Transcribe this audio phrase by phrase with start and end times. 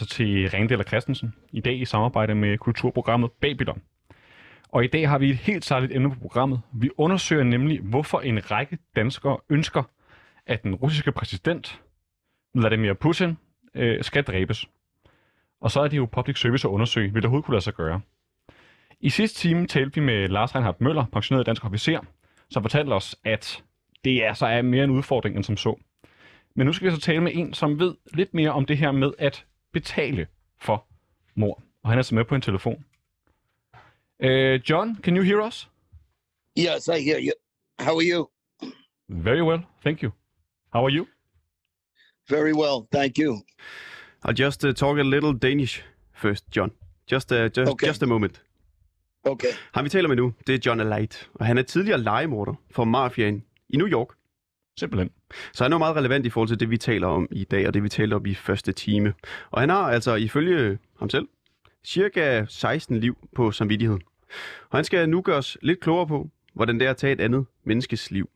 [0.00, 3.82] altså til Rendel og Christensen, i dag i samarbejde med kulturprogrammet Babylon.
[4.68, 6.60] Og i dag har vi et helt særligt emne på programmet.
[6.72, 9.82] Vi undersøger nemlig, hvorfor en række danskere ønsker,
[10.46, 11.80] at den russiske præsident,
[12.54, 13.38] Vladimir Putin,
[13.74, 14.66] øh, skal dræbes.
[15.60, 17.74] Og så er det jo public service at undersøge, vil det overhovedet kunne lade sig
[17.74, 18.00] gøre.
[19.00, 22.00] I sidste time talte vi med Lars Reinhardt Møller, pensioneret dansk officer,
[22.50, 23.64] som fortalte os, at
[24.04, 25.80] det altså er mere en udfordring end som så.
[26.56, 28.92] Men nu skal vi så tale med en, som ved lidt mere om det her
[28.92, 30.26] med at betale
[30.60, 30.86] for
[31.34, 31.62] mor.
[31.82, 32.84] Og han er så med på en telefon.
[34.24, 35.68] Uh, John, can you hear us?
[36.58, 37.32] Yes, I hear you.
[37.78, 38.28] How are you?
[39.08, 40.10] Very well, thank you.
[40.74, 41.06] How are you?
[42.28, 43.42] Very well, thank you.
[44.24, 45.82] I'll just uh, talk a little Danish
[46.12, 46.70] first, John.
[47.10, 47.86] Just, uh, just, Okay.
[47.88, 48.42] just a moment.
[49.26, 49.48] Okay.
[49.72, 52.84] Han vi taler med nu, det er John Alight, og han er tidligere legemorder for
[52.84, 54.08] mafiaen i New York.
[54.80, 55.10] Simpelthen.
[55.52, 57.66] Så han er jo meget relevant i forhold til det, vi taler om i dag,
[57.66, 59.14] og det, vi talte om i første time.
[59.50, 61.28] Og han har altså ifølge ham selv
[61.84, 64.02] cirka 16 liv på samvittigheden.
[64.70, 67.20] Og han skal nu gøre os lidt klogere på, hvordan det er at tage et
[67.20, 68.30] andet menneskes liv.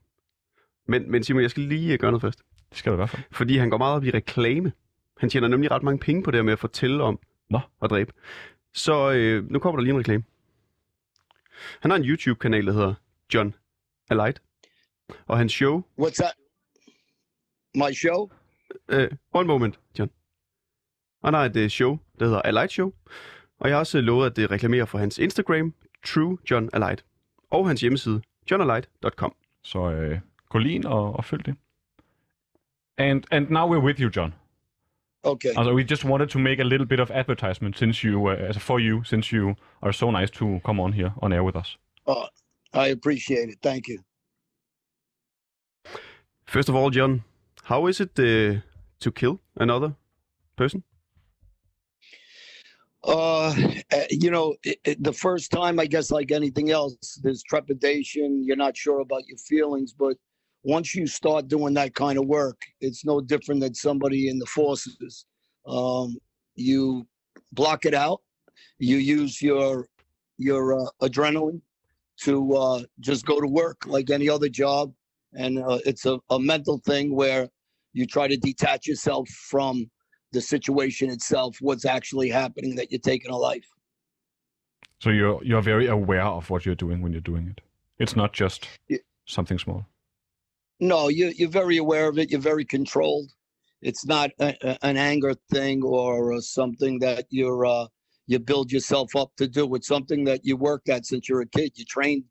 [0.89, 2.43] Men, men Simon, jeg skal lige øh, gøre noget først.
[2.71, 3.23] Det skal du i hvert fald.
[3.31, 4.73] Fordi han går meget op i reklame.
[5.19, 7.19] Han tjener nemlig ret mange penge på det med at fortælle om
[7.51, 7.61] Nå.
[7.83, 8.13] at dræbe.
[8.75, 10.25] Så øh, nu kommer der lige en reklame.
[11.81, 12.95] Han har en YouTube-kanal, der hedder
[13.35, 13.55] John
[14.11, 14.43] Alight.
[15.27, 15.83] Og hans show...
[16.01, 16.33] What's that?
[17.75, 18.31] My show?
[18.89, 20.11] Øh, one moment, John.
[21.25, 22.93] Han har et øh, show, der hedder Alight Show.
[23.59, 25.75] Og jeg har også lovet at det reklamere for hans Instagram,
[26.07, 27.05] True John Alight.
[27.51, 29.35] Og hans hjemmeside, johnalight.com.
[29.63, 31.57] Så øh, gå lige ind og, og følg det.
[32.99, 34.35] And, and now we're with you, John.
[35.23, 35.49] Okay.
[35.57, 38.79] Also, we just wanted to make a little bit of advertisement since you, uh, for
[38.79, 41.79] you, since you are so nice to come on here on air with us.
[42.07, 42.27] Uh,
[42.75, 43.59] I appreciate it.
[43.63, 43.99] Thank you.
[46.55, 47.25] First of all, John,
[47.65, 48.61] how is it uh,
[49.01, 49.97] to kill another
[50.55, 50.85] person?
[53.03, 53.49] Uh,
[53.93, 58.45] uh, you know, it, it, the first time, I guess, like anything else, there's trepidation.
[58.45, 60.17] You're not sure about your feelings, but
[60.63, 64.47] once you start doing that kind of work, it's no different than somebody in the
[64.47, 65.27] forces.
[65.67, 66.17] Um,
[66.55, 67.05] you
[67.51, 68.21] block it out.
[68.79, 69.89] You use your
[70.39, 71.61] your uh, adrenaline
[72.21, 74.93] to uh, just go to work like any other job,
[75.37, 77.49] and uh, it's a, a mental thing where
[77.93, 79.91] you try to detach yourself from
[80.33, 83.67] the situation itself, what's actually happening that you're taking a life.
[85.01, 87.61] So you're you're very aware of what you're doing when you're doing it.
[87.99, 88.99] It's not just Yeah.
[89.27, 89.87] something small.
[90.81, 92.31] No, you, you're very aware of it.
[92.31, 93.31] You're very controlled.
[93.81, 97.87] It's not a, a- an anger thing or uh, something that you're uh,
[98.27, 99.73] you build yourself up to do.
[99.75, 101.73] It's something that you worked at since you're a kid.
[101.77, 102.25] You trained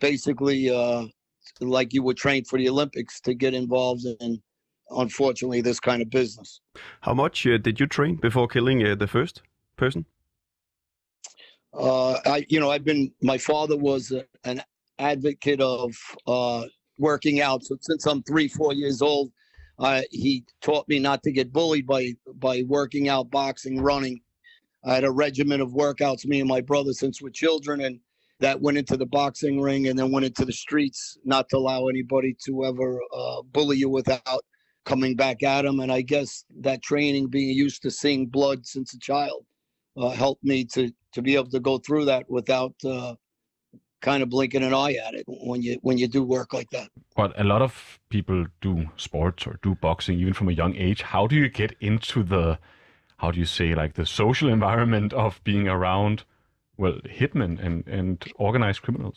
[0.00, 1.06] basically uh,
[1.60, 4.42] like you were trained for the Olympics to get involved in,
[4.90, 6.60] unfortunately, this kind of business.
[7.02, 9.42] How much uh, did you train before killing uh, the first
[9.76, 10.06] person?
[11.78, 13.12] uh, I, you know, I've been.
[13.22, 14.62] My father was a, an
[14.98, 15.94] advocate of
[16.26, 16.64] uh,
[16.98, 17.64] working out.
[17.64, 19.32] So since I'm three, four years old,
[19.78, 24.20] uh, he taught me not to get bullied by by working out, boxing, running.
[24.84, 27.98] I had a regimen of workouts, me and my brother, since we're children, and
[28.44, 31.88] that went into the boxing ring and then went into the streets, not to allow
[31.88, 34.42] anybody to ever uh, bully you without
[34.84, 35.80] coming back at them.
[35.80, 39.40] And I guess that training, being used to seeing blood since a child,
[39.96, 43.14] uh, helped me to to be able to go through that without uh,
[44.02, 46.88] kind of blinking an eye at it when you when you do work like that.
[47.16, 51.00] But a lot of people do sports or do boxing even from a young age.
[51.00, 52.58] How do you get into the,
[53.18, 56.24] how do you say, like the social environment of being around,
[56.76, 59.16] well, hitmen and, and organized criminals?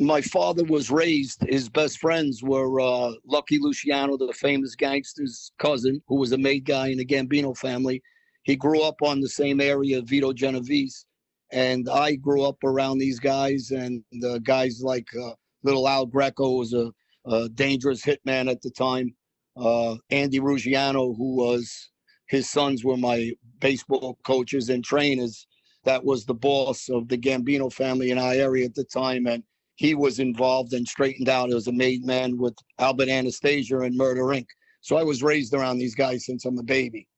[0.00, 1.42] My father was raised.
[1.48, 6.64] His best friends were uh, Lucky Luciano, the famous gangster's cousin, who was a made
[6.64, 8.00] guy in the Gambino family.
[8.44, 11.04] He grew up on the same area, Vito Genovese,
[11.50, 15.32] and I grew up around these guys and the guys like uh,
[15.62, 16.92] Little Al Greco was a,
[17.26, 19.14] a dangerous hitman at the time.
[19.56, 21.90] Uh, Andy Ruggiano, who was
[22.28, 25.46] his sons were my baseball coaches and trainers.
[25.88, 29.42] That was the boss of the Gambino family in our area at the time, and
[29.76, 34.24] he was involved and straightened out as a made man with Albert Anastasia and Murder
[34.24, 34.44] Inc.
[34.82, 37.08] So I was raised around these guys since I'm a baby.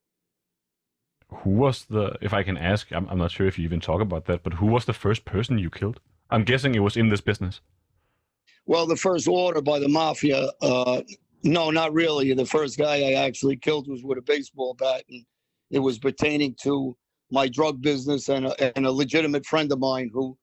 [1.31, 4.01] Who was the, if I can ask, I'm, I'm not sure if you even talk
[4.01, 5.99] about that, but who was the first person you killed?
[6.31, 7.61] I'm guessing it was in this business.
[8.67, 11.03] Well, the first order by the mafia, uh,
[11.43, 12.33] no, not really.
[12.35, 15.25] The first guy I actually killed was with a baseball bat, and
[15.73, 16.97] it was pertaining to
[17.31, 20.37] my drug business and a, and a legitimate friend of mine who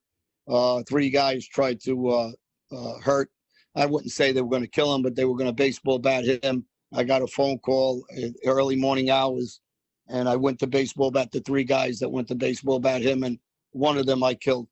[0.48, 2.32] uh, three guys tried to uh,
[2.72, 3.30] uh, hurt.
[3.76, 6.00] I wouldn't say they were going to kill him, but they were going to baseball
[6.00, 6.66] bat him.
[6.94, 8.04] I got a phone call
[8.46, 9.60] early morning hours,
[10.08, 13.24] and I went to baseball bat the three guys that went to baseball bat him,
[13.24, 13.38] and
[13.72, 14.68] one of them I killed.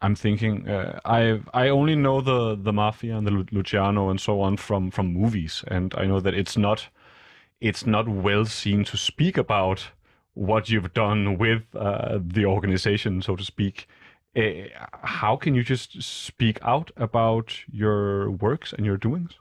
[0.00, 4.40] I'm thinking uh, I I only know the the mafia and the Luciano and so
[4.40, 6.88] on from from movies, and I know that it's not
[7.60, 9.88] it's not well seen to speak about
[10.34, 13.88] what you've done with uh, the organization, so to speak.
[14.36, 14.68] Uh,
[15.02, 19.32] how can you just speak out about your works and your doings?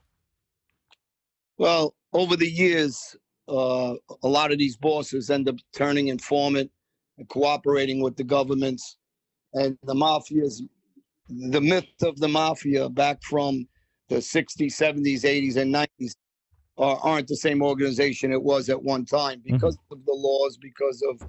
[1.58, 3.16] Well, over the years,
[3.48, 6.72] uh, a lot of these bosses end up turning informant
[7.18, 8.98] and cooperating with the governments
[9.54, 10.62] and the mafias.
[11.30, 13.68] The myth of the mafia back from
[14.08, 16.16] the 60s, 70s, 80s, and 90s
[16.78, 21.02] are, aren't the same organization it was at one time because of the laws, because
[21.10, 21.28] of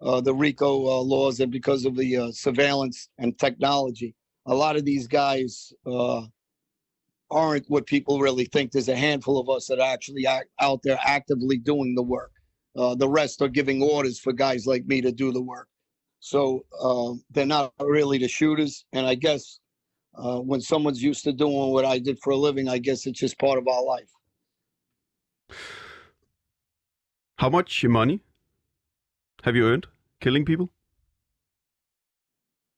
[0.00, 4.14] uh, the RICO uh, laws, and because of the uh, surveillance and technology.
[4.46, 6.22] A lot of these guys uh,
[7.30, 8.72] aren't what people really think.
[8.72, 12.32] There's a handful of us that are actually act, out there actively doing the work.
[12.76, 15.68] Uh, the rest are giving orders for guys like me to do the work.
[16.20, 18.84] So uh, they're not really the shooters.
[18.92, 19.60] And I guess
[20.16, 23.20] uh, when someone's used to doing what I did for a living, I guess it's
[23.20, 24.08] just part of our life.
[27.38, 28.20] How much money
[29.42, 29.86] have you earned
[30.20, 30.70] killing people?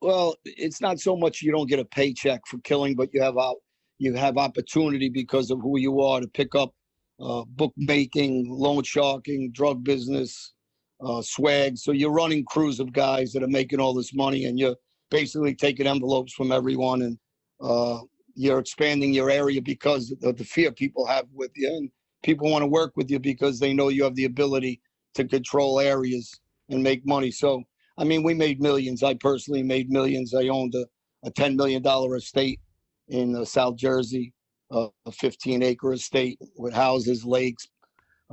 [0.01, 3.39] Well, it's not so much you don't get a paycheck for killing, but you have
[3.39, 3.57] out
[3.99, 6.75] you have opportunity because of who you are to pick up
[7.21, 10.53] uh, bookmaking, loan sharking, drug business,
[11.01, 11.79] uh, swag.
[11.79, 14.77] So you're running crews of guys that are making all this money, and you're
[15.11, 17.19] basically taking envelopes from everyone, and
[17.61, 18.01] uh,
[18.35, 21.91] you're expanding your area because of the fear people have with you, and
[22.25, 24.81] people want to work with you because they know you have the ability
[25.15, 26.41] to control areas
[26.71, 27.31] and make money.
[27.31, 27.63] So,
[27.99, 29.03] I mean, we made millions.
[29.03, 30.35] I personally made millions.
[30.35, 30.87] I owned a,
[31.27, 31.85] a $10 million
[32.17, 32.61] estate
[33.09, 34.33] in uh, South Jersey,
[34.73, 37.69] uh, a 15 acre estate with houses, lakes,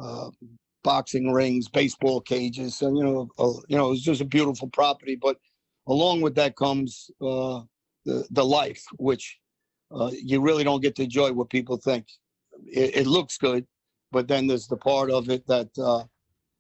[0.01, 0.31] uh,
[0.83, 3.29] boxing rings, baseball cages, So, you know,
[3.67, 5.17] you know, it's just a beautiful property.
[5.21, 5.38] But
[5.88, 7.61] along with that comes uh,
[8.05, 9.39] the the life, which
[9.91, 12.05] uh, you really don't get to enjoy what people think.
[12.65, 13.65] It, it looks good,
[14.12, 16.04] but then there's the part of it that uh,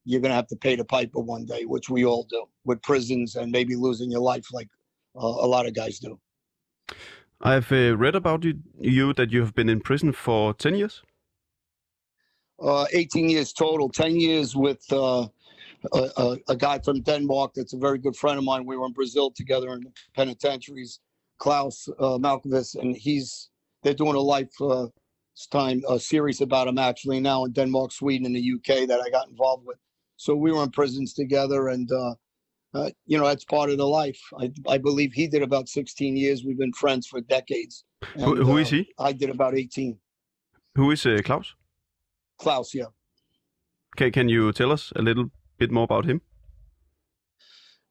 [0.05, 2.81] you're going to have to pay the piper one day, which we all do with
[2.81, 4.69] prisons and maybe losing your life like
[5.15, 6.19] uh, a lot of guys do.
[7.41, 11.01] I've uh, read about you, you that you have been in prison for 10 years.
[12.61, 15.27] Uh, 18 years total, 10 years with uh,
[15.93, 18.65] a, a, a guy from Denmark that's a very good friend of mine.
[18.65, 20.99] We were in Brazil together in the penitentiaries,
[21.39, 23.49] Klaus uh, Malkovich, and he's
[23.81, 24.87] they're doing a life uh,
[25.51, 29.09] time a series about him actually now in Denmark, Sweden, and the UK that I
[29.09, 29.77] got involved with.
[30.17, 32.13] So we were in prisons together, and uh,
[32.73, 34.19] uh, you know that's part of the life.
[34.37, 36.43] I, I believe he did about 16 years.
[36.43, 37.83] We've been friends for decades.
[38.15, 38.93] Who, And, who uh, is he?
[38.99, 39.97] I did about 18.
[40.75, 41.55] Who is uh, Klaus?
[42.37, 42.91] Klaus, yeah.
[43.95, 46.21] Okay, can you tell us a little bit more about him?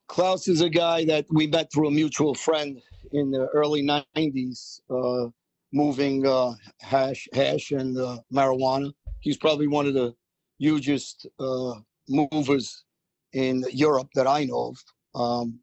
[0.08, 2.82] Klaus is a guy that we met through a mutual friend
[3.12, 5.31] in the early 90s, uh,
[5.72, 8.92] moving uh, hash, hash and uh, marijuana.
[9.21, 10.14] He's probably one of the
[10.59, 11.75] hugest uh,
[12.09, 12.85] movers
[13.33, 14.75] in Europe that I know
[15.14, 15.21] of.
[15.21, 15.61] Um,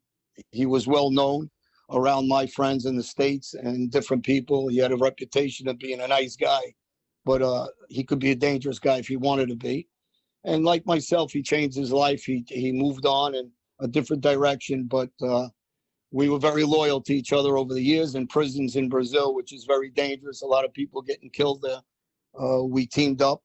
[0.51, 1.49] he was well known
[1.91, 4.67] around my friends in the States and different people.
[4.67, 6.61] He had a reputation of being a nice guy,
[7.25, 9.87] but uh, he could be a dangerous guy if he wanted to be.
[10.43, 12.23] And like myself, he changed his life.
[12.23, 15.47] He, he moved on in a different direction, but uh,
[16.11, 19.53] we were very loyal to each other over the years in prisons in Brazil, which
[19.53, 20.41] is very dangerous.
[20.41, 21.81] A lot of people getting killed there.
[22.39, 23.41] Uh, we teamed up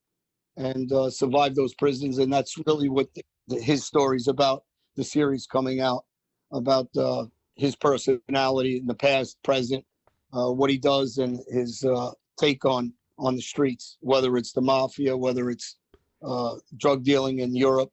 [0.55, 4.63] and uh, survived those prisons, and that's really what the, the, his story's about.
[4.95, 6.05] The series coming out
[6.51, 9.83] about uh, his personality in the past, present,
[10.31, 14.61] uh, what he does, and his uh, take on on the streets, whether it's the
[14.61, 15.77] mafia, whether it's
[16.23, 17.91] uh, drug dealing in Europe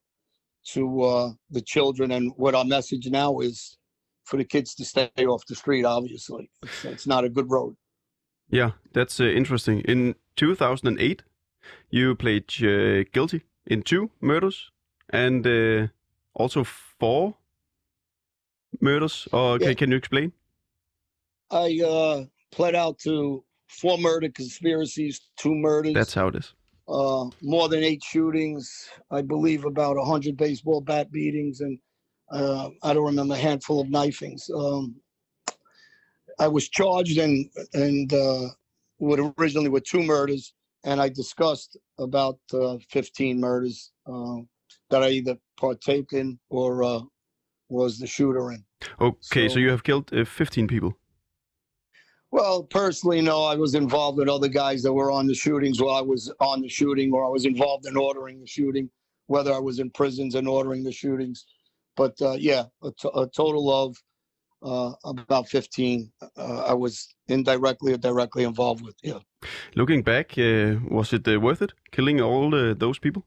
[0.64, 2.10] to the children.
[2.12, 3.78] And what our message now is
[4.30, 6.48] for the kids to stay off the street, obviously.
[6.62, 7.74] It's, it's not a good road.
[8.50, 9.80] Yeah, that's uh, interesting.
[9.80, 11.22] In 2008,
[11.90, 14.70] you played uh, guilty in two murders
[15.12, 15.88] and uh,
[16.34, 17.34] also four
[18.80, 19.28] murders.
[19.32, 19.66] Or Yeah.
[19.68, 20.32] can, can you explain?
[21.50, 25.94] I uh, pled out to four murder conspiracies, two murders.
[25.94, 26.54] That's how it is.
[26.88, 31.78] uh, more than eight shootings, I believe about hundred baseball bat beatings, and
[32.30, 34.50] uh, I don't remember a handful of knifings.
[34.54, 34.94] Um,
[36.38, 38.48] I was charged and and uh,
[38.98, 44.36] with originally with two murders, and I discussed about uh, 15 murders uh,
[44.90, 47.00] that I either partake in or uh,
[47.68, 48.64] was the shooter in.
[49.00, 50.96] Okay, so, So- you have killed uh, 15 people.
[52.32, 53.42] Well, personally, no.
[53.42, 56.60] I was involved with other guys that were on the shootings while I was on
[56.60, 58.88] the shooting, or I was involved in ordering the shooting,
[59.26, 61.44] whether I was in prisons and ordering the shootings.
[61.96, 63.96] But uh, yeah, a, t- a total of
[64.62, 68.96] uh, about 15 uh, I was indirectly or directly involved with.
[69.02, 69.18] Yeah.
[69.74, 73.24] Looking back, uh, was it uh, worth it killing all uh, those people?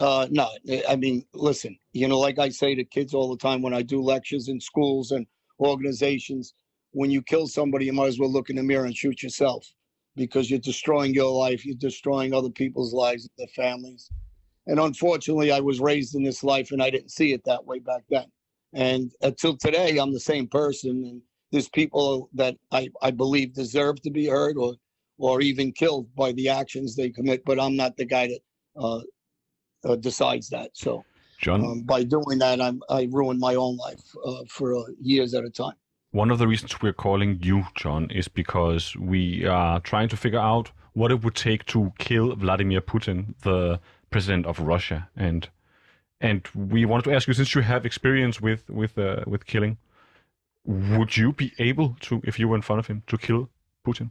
[0.00, 0.48] Uh, no,
[0.88, 3.82] I mean, listen, you know, like I say to kids all the time when I
[3.82, 5.26] do lectures in schools and
[5.60, 6.54] organizations,
[6.92, 9.66] when you kill somebody, you might as well look in the mirror and shoot yourself
[10.14, 14.10] because you're destroying your life, you're destroying other people's lives, their families.
[14.68, 17.78] And unfortunately, I was raised in this life and I didn't see it that way
[17.78, 18.26] back then.
[18.74, 21.04] And until today, I'm the same person.
[21.04, 24.74] And there's people that I, I believe deserve to be hurt or,
[25.16, 28.40] or even killed by the actions they commit, but I'm not the guy that
[28.76, 29.00] uh,
[29.84, 30.70] uh, decides that.
[30.74, 31.02] So
[31.38, 35.32] John, um, by doing that, I'm, I ruined my own life uh, for uh, years
[35.32, 35.74] at a time.
[36.10, 40.40] one of the reasons we're calling you, John, is because we are trying to figure
[40.40, 45.48] out what it would take to kill Vladimir Putin, the president of Russia, and
[46.20, 49.78] and we wanted to ask you, since you have experience with with uh, with killing,
[50.64, 53.50] would you be able to, if you were in front of him, to kill
[53.86, 54.10] Putin?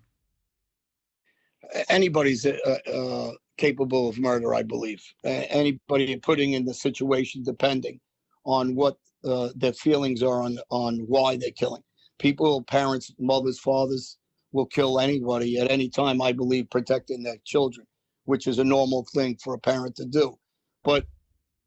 [1.89, 5.03] anybody's uh, uh, capable of murder, I believe.
[5.23, 7.99] Anybody putting in the situation, depending
[8.45, 11.83] on what uh, their feelings are on on why they're killing.
[12.19, 14.17] People, parents, mothers, fathers
[14.51, 16.21] will kill anybody at any time.
[16.21, 17.85] I believe protecting their children,
[18.27, 20.37] which is a normal thing for a parent to do.
[20.83, 21.05] But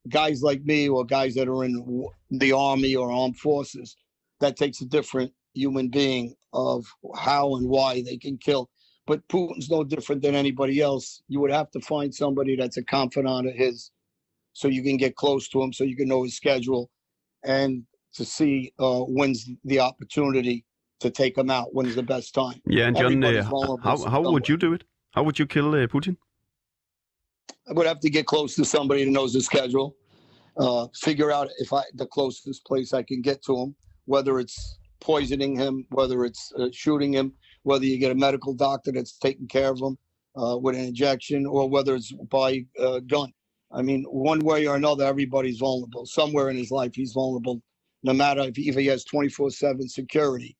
[0.09, 3.97] guys like me, or guys that are in the army or armed forces,
[4.41, 6.87] that takes a different human being of
[7.17, 8.71] how and why they can kill
[9.11, 11.21] but Putin's no different than anybody else.
[11.27, 13.91] You would have to find somebody that's a confidant of his,
[14.53, 16.91] so you can get close to him, so you can know his schedule,
[17.45, 17.83] and
[18.15, 20.65] to see uh, when's the opportunity
[21.01, 21.75] to take him out.
[21.75, 22.61] When's the best time?
[22.67, 23.43] Yeah, and John, uh,
[23.83, 24.85] how how would you do it?
[25.11, 26.17] How would you kill uh, Putin?
[27.69, 29.97] I would have to get close to somebody who knows the schedule.
[30.57, 33.75] Uh, figure out if I the closest place I can get to him,
[34.07, 38.93] whether it's poisoning him, whether it's uh, shooting him, whether you get a medical doctor
[38.93, 39.97] that's taking care of him
[40.37, 43.33] uh, with an injection, or whether it's by uh, gun.
[43.73, 46.05] I mean, one way or another, everybody's vulnerable.
[46.07, 47.63] Somewhere in his life, he's vulnerable,
[48.03, 50.57] no matter if, if he has 24/7 security.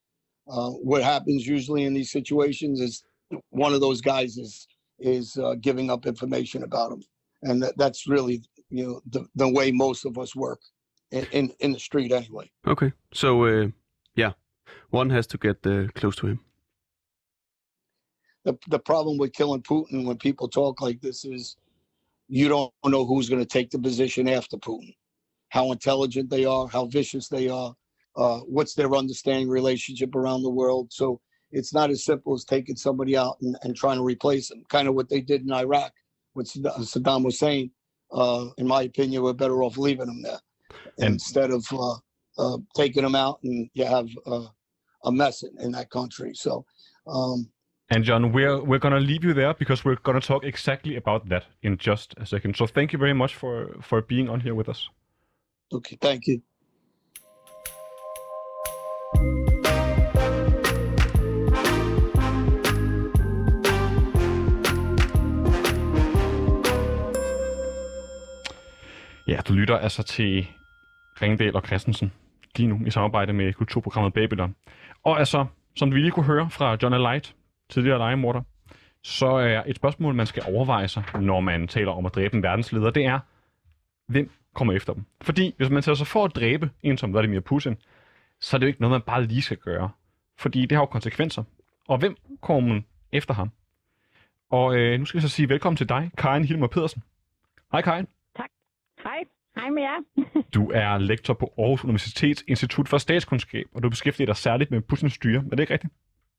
[0.49, 3.05] Uh, what happens usually in these situations is
[3.51, 4.67] one of those guys is
[5.01, 7.03] is uh, giving up information about him,
[7.43, 10.61] and that, that's really you know the, the way most of us work
[11.11, 12.51] in, in in the street anyway.
[12.67, 13.69] Okay, so uh,
[14.15, 14.33] yeah,
[14.91, 16.41] one has to get uh, close to him.
[18.45, 21.57] The the problem with killing Putin when people talk like this is
[22.29, 24.95] you don't know who's going to take the position after Putin,
[25.49, 27.75] how intelligent they are, how vicious they are,
[28.17, 30.93] uh, what's their understanding relationship around the world.
[30.93, 31.21] So
[31.53, 34.63] it's not as simple as taking somebody out and, and trying to replace them.
[34.69, 35.93] Kind of what they did in Iraq
[36.35, 37.71] with Saddam Hussein.
[38.13, 40.41] Uh, in my opinion, we're better off leaving them there
[40.99, 41.95] And- instead of uh,
[42.39, 44.47] uh, taking them out and you have uh,
[45.05, 46.33] a mess in, in that country.
[46.35, 46.65] So.
[47.07, 47.51] Um,
[47.93, 51.45] And John, we're we're gonna leave you there because we're gonna talk exactly about that
[51.63, 52.55] in just a second.
[52.57, 53.53] So thank you very much for
[53.89, 54.89] for being on here with us.
[55.73, 56.37] okay, thank you.
[69.31, 70.49] Ja, du lytter altså til
[71.23, 72.13] Ringdal og Christensen
[72.57, 74.55] lige nu i samarbejde med kulturprogrammet Babylon.
[75.05, 75.47] Og altså,
[75.77, 77.35] som vi lige kunne høre fra John Light,
[77.69, 78.43] tidligere legemorder,
[79.03, 82.43] så er et spørgsmål, man skal overveje sig, når man taler om at dræbe en
[82.43, 83.19] verdensleder, det er,
[84.07, 85.05] hvem kommer efter dem?
[85.21, 87.77] Fordi hvis man tager sig for at dræbe en som Vladimir Putin,
[88.41, 89.91] så er det jo ikke noget, man bare lige skal gøre.
[90.39, 91.43] Fordi det har jo konsekvenser.
[91.89, 93.51] Og hvem kommer man efter ham?
[94.51, 97.03] Og øh, nu skal jeg så sige velkommen til dig, Karin Hilmer Pedersen.
[97.73, 98.07] Hej Karin.
[99.05, 99.21] Hej.
[99.57, 99.99] Hej med jer.
[100.57, 104.81] Du er lektor på Aarhus Universitets Institut for Statskundskab, og du beskæftiger dig særligt med
[104.81, 105.43] Putins styre.
[105.53, 105.93] Er det ikke rigtigt?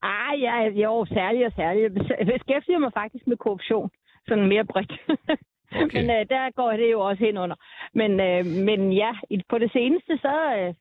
[0.04, 1.84] Ah, ja, jo, særligt og særligt.
[1.84, 3.90] Jeg bes- beskæftiger mig faktisk med korruption.
[4.28, 4.94] Sådan mere bredt.
[5.76, 5.98] Okay.
[6.02, 7.56] men øh, der går det jo også hen under.
[7.94, 9.12] Men, øh, men ja,
[9.50, 10.74] på det seneste, så øh,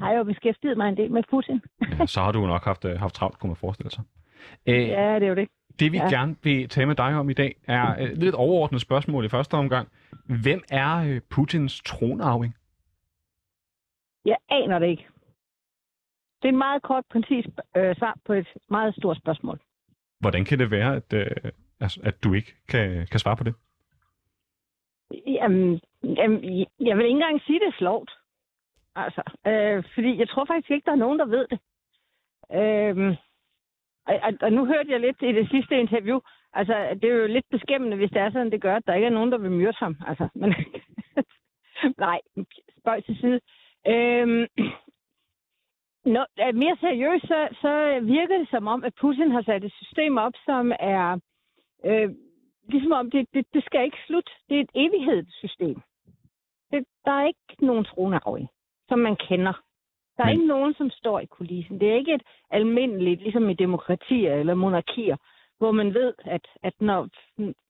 [0.00, 1.60] har jeg jo beskæftiget mig en del med Putin.
[1.98, 4.04] Ja, så har du nok haft, øh, haft travlt, kunne man forestille sig.
[4.68, 5.48] Øh, Ja, det er jo det.
[5.78, 6.08] Det vi ja.
[6.08, 9.54] gerne vil tale med dig om i dag, er øh, lidt overordnet spørgsmål i første
[9.54, 9.88] omgang.
[10.42, 12.56] Hvem er øh, Putins tronarving?
[14.24, 15.06] Jeg aner det ikke.
[16.42, 19.60] Det er et meget kort, præcis øh, svar på et meget stort spørgsmål.
[20.20, 23.54] Hvordan kan det være, at, øh, altså, at du ikke kan, kan svare på det?
[25.26, 28.10] Jamen, jamen, jeg vil ikke engang sige, det er sjovt.
[28.94, 31.58] Altså, øh, fordi jeg tror faktisk ikke, der er nogen, der ved det.
[32.52, 33.16] Øhm,
[34.06, 36.20] og, og, og nu hørte jeg lidt i det sidste interview,
[36.52, 39.06] altså det er jo lidt beskæmmende, hvis det er sådan, det gør, at der ikke
[39.06, 39.96] er nogen, der vil myrde ham.
[40.06, 40.54] Altså, men,
[41.98, 42.20] nej,
[42.78, 43.40] spøj til side.
[43.86, 44.46] Øhm,
[46.14, 50.16] når, mere seriøst, så, så virker det som om, at Putin har sat et system
[50.16, 51.18] op, som er
[51.84, 52.10] øh,
[52.68, 54.30] ligesom om, det, det, det skal ikke slutte.
[54.48, 55.80] Det er et evighedssystem.
[56.70, 58.48] Det, der er ikke nogen tronarving,
[58.88, 59.65] som man kender.
[60.16, 60.34] Der er Men...
[60.34, 61.80] ikke nogen, som står i kulissen.
[61.80, 65.16] Det er ikke et almindeligt, ligesom i demokratier eller monarkier,
[65.58, 67.08] hvor man ved, at, at når,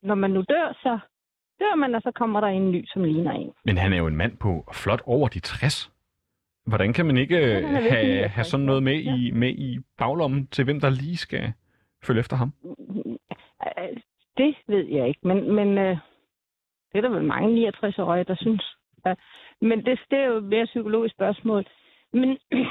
[0.03, 0.99] når man nu dør, så
[1.61, 3.53] dør man, og så kommer der en ny, som ligner en.
[3.65, 5.93] Men han er jo en mand på flot over de 60.
[6.67, 9.15] Hvordan kan man ikke ja, have, have sådan noget med, ja.
[9.15, 11.53] i, med i baglommen til, hvem der lige skal
[12.05, 12.53] følge efter ham?
[14.37, 15.97] Det ved jeg ikke, men, men øh,
[16.93, 18.77] det er der vel mange 69-årige, der synes.
[19.07, 19.15] Ja.
[19.61, 21.67] Men det, det er jo et mere psykologisk spørgsmål.
[22.13, 22.39] Men,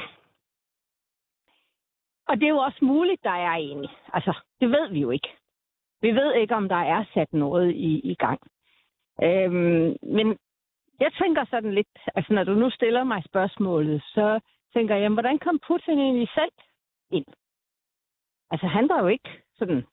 [2.28, 3.90] og det er jo også muligt, der er enig.
[4.12, 5.28] Altså, det ved vi jo ikke.
[6.00, 8.40] Vi ved ikke, om der er sat noget i, i gang.
[9.22, 10.38] Øhm, men
[11.00, 14.40] jeg tænker sådan lidt, altså når du nu stiller mig spørgsmålet, så
[14.72, 16.52] tænker jeg, hvordan kom Putin egentlig selv
[17.10, 17.26] ind?
[18.50, 19.84] Altså han var jo ikke sådan,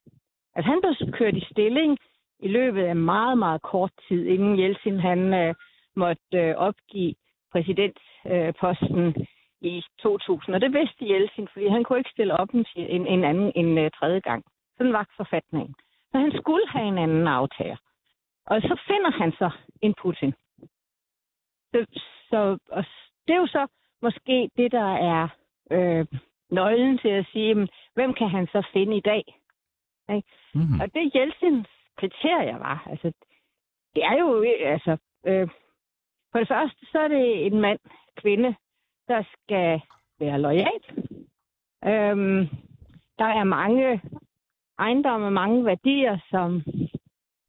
[0.56, 1.98] altså han blev kørt i stilling
[2.40, 5.56] i løbet af meget, meget kort tid, inden Jeltsin han øh,
[5.96, 7.16] måtte øh, opgive
[7.52, 9.26] præsidentposten øh,
[9.64, 10.56] i 2000.
[10.56, 13.86] Og det vidste Jeltsin, fordi han kunne ikke stille op en, en, en anden en
[13.86, 14.44] uh, tredje gang.
[14.78, 15.76] Sådan var forfatningen.
[16.12, 17.78] Så han skulle have en anden aftager.
[18.46, 19.50] Og så finder han så
[19.82, 20.34] en Putin.
[21.72, 21.86] Så,
[22.30, 22.86] så og
[23.28, 23.68] det er jo så
[24.02, 25.28] måske det, der er
[25.72, 26.06] øh,
[26.52, 29.24] nøglen til at sige, jamen, hvem kan han så finde i dag?
[30.16, 30.28] Ikke?
[30.56, 30.80] Mm-hmm.
[30.82, 31.68] Og det Jelsins
[31.98, 33.12] kriterier var, altså,
[33.96, 34.98] det er jo, altså,
[35.28, 35.48] øh,
[36.32, 37.80] for det første, så er det en mand,
[38.18, 38.56] kvinde,
[39.08, 39.82] der skal
[40.20, 40.82] være lojal.
[41.86, 42.48] Øhm,
[43.20, 44.02] der er mange
[44.80, 46.56] ejendomme, mange værdier, som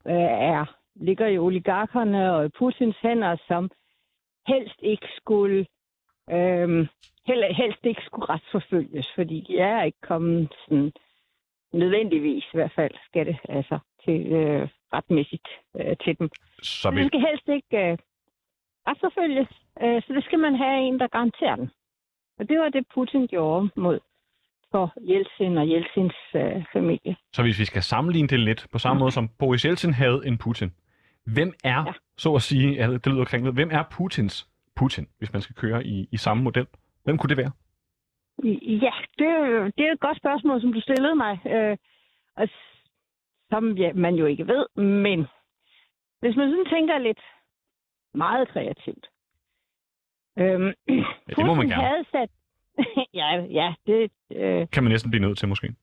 [0.07, 3.71] øh, er ligger i oligarkerne og i Putins hænder, som
[4.47, 5.65] helst ikke skulle
[6.29, 6.87] øh,
[7.51, 10.91] helst ikke skulle retsforfølges, fordi de er ikke kommet sådan
[11.73, 16.29] nødvendigvis i hvert fald skal det altså til øh, retmæssigt øh, til dem.
[16.61, 17.01] Så vi...
[17.01, 17.97] Det skal helst ikke øh,
[18.87, 19.47] retsforfølges,
[19.81, 21.69] øh, så det skal man have en, der garanterer den.
[22.39, 23.99] Og det var det, Putin gjorde mod
[24.71, 27.15] for Jeltsin og Jeltsins øh, familie.
[27.33, 30.37] Så hvis vi skal sammenligne det lidt på samme måde som Boris Jeltsin havde en
[30.37, 30.71] Putin,
[31.25, 31.93] hvem er, ja.
[32.17, 35.85] så at sige, ja, det lyder kringlet, hvem er Putins Putin, hvis man skal køre
[35.85, 36.67] i, i samme model?
[37.03, 37.51] Hvem kunne det være?
[38.85, 39.29] Ja, det,
[39.77, 41.77] det er et godt spørgsmål, som du stillede mig, øh,
[42.35, 42.47] og
[43.49, 45.27] som ja, man jo ikke ved, men
[46.21, 47.19] hvis man sådan tænker lidt
[48.15, 49.07] meget kreativt.
[50.37, 50.73] Øhm,
[51.29, 51.83] ja, det må man gerne.
[51.83, 52.29] Havde sat...
[53.21, 54.11] ja, ja, det...
[54.31, 54.67] Øh...
[54.71, 55.75] Kan man næsten blive nødt til, måske?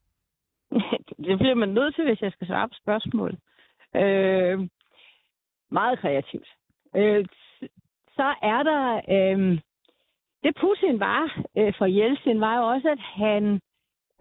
[1.27, 3.39] det bliver man nødt til, hvis jeg skal svare på spørgsmålet.
[3.97, 4.69] Øh,
[5.71, 6.49] meget kreativt.
[6.97, 7.25] Øh,
[8.17, 9.01] så er der...
[9.17, 9.59] Øh,
[10.45, 13.61] det Putin var øh, for Jeltsin, var jo også, at han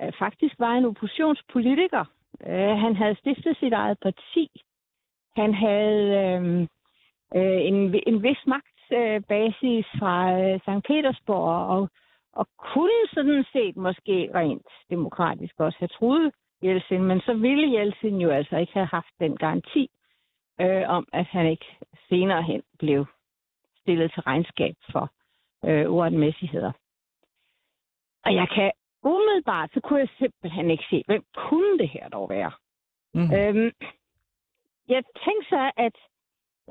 [0.02, 2.06] øh, faktisk var en oppositionspolitiker.
[2.48, 4.50] Øh, han havde stiftet sit eget parti.
[5.36, 6.68] Han havde øh,
[7.36, 10.88] øh, en, en vis magtbasis øh, fra øh, St.
[10.88, 11.90] Petersborg, og,
[12.34, 16.32] og kunne sådan set måske rent demokratisk også have troet
[16.64, 19.90] Jeltsin, men så ville Jeltsin jo altså ikke have haft den garanti
[20.62, 21.66] øh, om, at han ikke
[22.10, 23.06] senere hen blev
[23.82, 25.12] stillet til regnskab for
[25.66, 26.72] øh, uretmæssigheder.
[28.26, 28.72] Og jeg kan
[29.04, 32.52] umiddelbart, så kunne jeg simpelthen ikke se, hvem kunne det her dog være?
[33.14, 33.34] Mm.
[33.34, 33.72] Øhm,
[34.88, 35.96] jeg tænkte så, at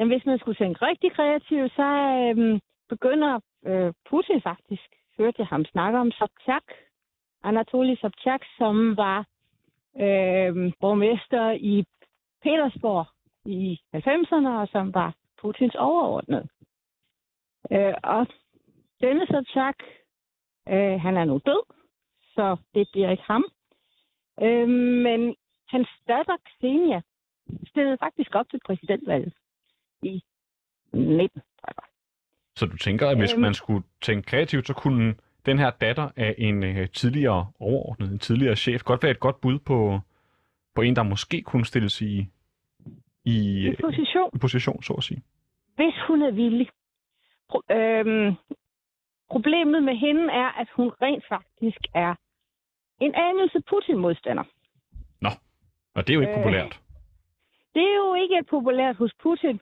[0.00, 1.88] jamen, hvis man skulle tænke rigtig kreativt, så
[2.22, 6.66] øhm, begynder øh, Putin faktisk, hørte jeg ham snakke om Sobchak,
[7.42, 9.18] Anatoly Sobchak, som var
[9.96, 11.84] øh, borgmester i
[12.42, 13.06] Petersborg
[13.44, 16.48] i 90'erne, og som var Putins overordnede.
[17.72, 18.26] Øh, og
[19.00, 19.78] denne Sobchak,
[20.68, 21.62] øh, han er nu død,
[22.34, 23.44] så det bliver ikke ham.
[24.42, 24.68] Øh,
[25.04, 25.36] men
[25.68, 27.00] hans datter Xenia
[27.70, 29.34] stillede faktisk op til præsidentvalget
[30.02, 30.22] i
[30.92, 31.42] 19.
[32.56, 35.14] Så du tænker, at hvis øhm, man skulle tænke kreativt, så kunne
[35.46, 39.40] den her datter af en uh, tidligere overordnet, en tidligere chef, godt være et godt
[39.40, 40.00] bud på,
[40.74, 42.26] på en, der måske kunne stilles i,
[43.24, 44.30] i, i position.
[44.34, 45.22] i position, så at sige.
[45.76, 46.68] Hvis hun er villig.
[47.52, 48.34] Pro- øhm,
[49.30, 52.14] problemet med hende er, at hun rent faktisk er
[53.00, 54.44] en anelse Putin-modstander.
[55.20, 55.30] Nå,
[55.94, 56.80] og det er jo ikke øh, populært.
[57.74, 59.60] Det er jo ikke populært hos Putin.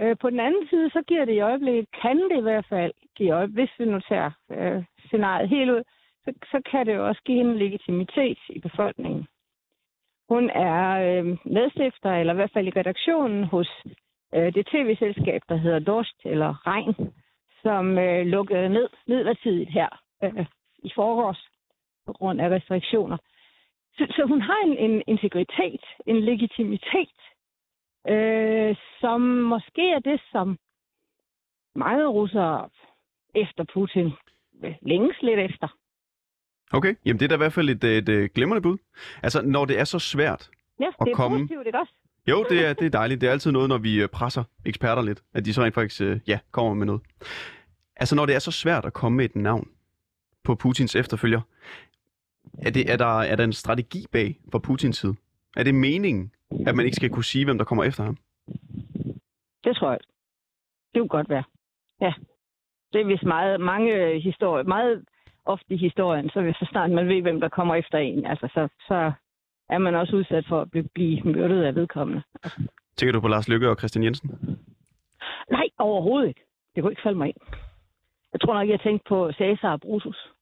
[0.00, 2.92] Øh, på den anden side, så giver det i øjeblikket, kan det i hvert fald
[3.16, 5.82] give øjeblik, hvis vi nu tager øh, scenariet helt ud,
[6.24, 9.26] så, så kan det jo også give hende legitimitet i befolkningen.
[10.28, 13.70] Hun er øh, medstifter, eller i hvert fald i redaktionen hos
[14.34, 17.12] øh, det tv-selskab, der hedder Dorst eller Regn,
[17.62, 19.88] som øh, lukkede ned midlertidigt her
[20.24, 20.46] øh,
[20.78, 21.48] i forårs
[22.06, 23.16] på grund af restriktioner.
[23.96, 27.18] Så, så hun har en, en integritet, en legitimitet,
[28.08, 30.58] øh, som måske er det, som
[31.76, 32.68] mange russere
[33.34, 34.10] efter Putin
[34.82, 35.68] længes lidt efter.
[36.72, 38.78] Okay, jamen det er da i hvert fald et, et, et glimrende bud.
[39.22, 41.92] Altså, når det er så svært Ja, at det er komme- positivt, ikke også?
[42.28, 43.20] Jo, det er, det er dejligt.
[43.20, 46.00] Det er altid noget, når vi øh, presser eksperter lidt, at de så rent faktisk
[46.00, 47.02] øh, ja, kommer med noget.
[47.96, 49.68] Altså, når det er så svært at komme med et navn
[50.44, 51.40] på Putins efterfølger,
[52.58, 55.14] er, det, er, der, er der en strategi bag fra Putins side?
[55.56, 56.32] Er det meningen,
[56.66, 58.16] at man ikke skal kunne sige, hvem der kommer efter ham?
[59.64, 60.00] Det tror jeg.
[60.94, 61.44] Det kunne godt være.
[62.00, 62.12] Ja.
[62.92, 65.04] Det er vist meget, mange historier, meget
[65.44, 68.48] ofte i historien, så hvis så snart man ved, hvem der kommer efter en, altså,
[68.54, 69.12] så, så
[69.68, 72.22] er man også udsat for at blive, blive myrdet af vedkommende.
[72.96, 74.58] Tænker du på Lars Lykke og Christian Jensen?
[75.50, 76.44] Nej, overhovedet ikke.
[76.74, 77.36] Det kunne ikke falde mig ind.
[78.32, 80.32] Jeg tror nok, jeg tænkte på Cæsar og Brutus.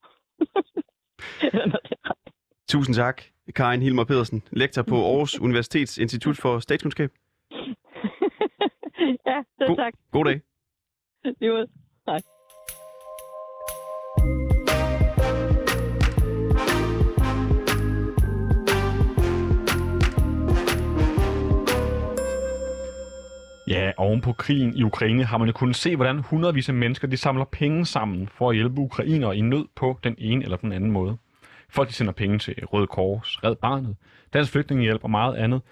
[1.53, 2.19] Eller noget.
[2.73, 3.23] Tusind tak,
[3.55, 7.11] Karin Hilmer Pedersen, lektor på Aarhus Universitets Institut for Statskundskab.
[9.27, 9.93] ja, så God- tak.
[10.13, 10.41] God dag.
[11.41, 11.67] Det var
[12.07, 12.21] Hej.
[23.69, 27.09] Ja, oven på krigen i Ukraine har man jo kunnet se, hvordan hundredvis af mennesker
[27.09, 30.73] de samler penge sammen for at hjælpe ukrainere i nød på den ene eller den
[30.73, 31.19] anden måde.
[31.73, 33.97] Folk de sender penge til Røde Kors, Red Barnet,
[34.33, 35.63] Dansk Flygtningehjælp og meget andet.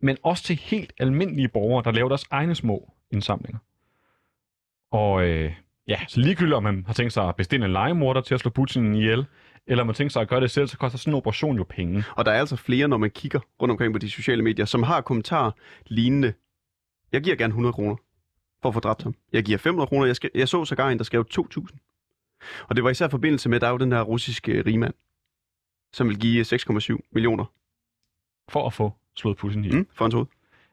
[0.00, 3.58] Men også til helt almindelige borgere, der laver deres egne små indsamlinger.
[4.90, 5.52] Og øh,
[5.88, 8.50] ja, så ligegyldigt om man har tænkt sig at bestille en legemorder til at slå
[8.50, 9.26] Putin ihjel,
[9.66, 12.04] eller man tænker sig at gøre det selv, så koster sådan en operation jo penge.
[12.16, 14.82] Og der er altså flere, når man kigger rundt omkring på de sociale medier, som
[14.82, 15.50] har kommentarer
[15.86, 16.32] lignende.
[17.12, 17.96] Jeg giver gerne 100 kroner
[18.62, 19.14] for at få dræbt ham.
[19.32, 20.06] Jeg giver 500 kroner.
[20.06, 22.66] Jeg, skal, jeg så sågar en, der skrev 2.000.
[22.68, 24.94] Og det var især i forbindelse med, at der er jo den her russiske rigmand,
[25.92, 27.44] som vil give 6,7 millioner
[28.48, 29.78] For at få slået Putin ihjel.
[29.78, 30.26] mm, for hans hoved.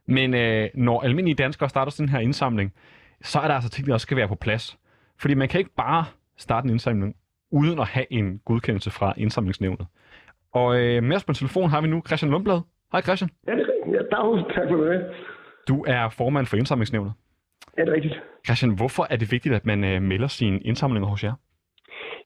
[0.06, 2.74] Men øh, når almindelige danskere starter sådan her indsamling,
[3.22, 4.78] så er der altså ting, der også skal være på plads.
[5.20, 6.06] Fordi man kan ikke bare
[6.38, 7.16] starte en indsamling,
[7.52, 9.88] uden at have en godkendelse fra indsamlingsnævnet.
[10.52, 12.62] Og øh, med os på telefon har vi nu Christian Lundblad.
[12.92, 13.30] Hej Christian.
[13.48, 13.96] Ja, det er rigtigt.
[13.96, 14.56] Ja, dag.
[14.56, 15.06] Tak for det.
[15.68, 17.14] Du er formand for indsamlingsnævnet.
[17.78, 18.22] Ja, det er rigtigt.
[18.46, 21.34] Christian, hvorfor er det vigtigt, at man øh, melder sine indsamlinger hos jer?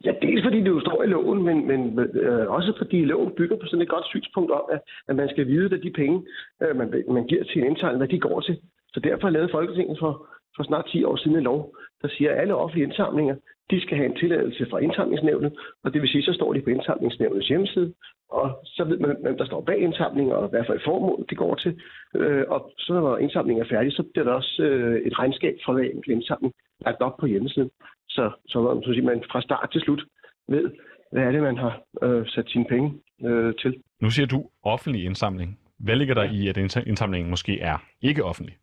[0.05, 3.55] Ja, dels fordi det jo står i loven, men, men øh, også fordi loven bygger
[3.57, 6.25] på sådan et godt synspunkt om, at, at man skal vide, hvad de penge,
[6.63, 8.59] øh, man, man giver til en indsamling, hvad de går til.
[8.93, 12.39] Så derfor lavede Folketinget for, for snart 10 år siden en lov, der siger, at
[12.41, 13.35] alle offentlige indsamlinger,
[13.71, 15.51] de skal have en tilladelse fra indsamlingsnævnet,
[15.83, 17.93] og det vil sige, så står de på indsamlingsnævnets hjemmeside,
[18.29, 21.37] og så ved man, hvem der står bag indsamlingen, og hvad for et formål det
[21.37, 21.81] går til.
[22.15, 25.73] Øh, og så når indsamlingen er færdig, så bliver der også øh, et regnskab fra
[25.73, 26.53] hver enkelt indsamling
[26.85, 27.69] lagt op på hjemmesiden.
[28.09, 30.03] Så, så, man, så siger man fra start til slut
[30.47, 30.71] ved,
[31.11, 32.93] hvad er det, man har øh, sat sine penge
[33.25, 33.81] øh, til.
[34.01, 35.59] Nu siger du offentlig indsamling.
[35.79, 38.55] Hvad ligger der i, at indsa- indsamlingen måske er ikke offentlig?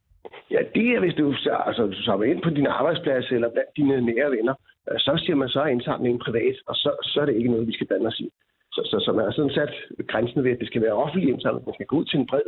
[0.51, 4.01] Ja, det er, hvis du, så- altså, samler ind på din arbejdsplads eller blandt dine
[4.01, 4.55] nære venner,
[4.91, 7.67] øh, så siger man så er indsamlingen privat, og så, så er det ikke noget,
[7.67, 8.31] vi skal blande os i.
[8.73, 9.73] Så, så, så man har sådan sat
[10.09, 11.67] grænsen ved, at det skal være offentlig indsamling.
[11.67, 12.47] Man skal gå ud til en bred,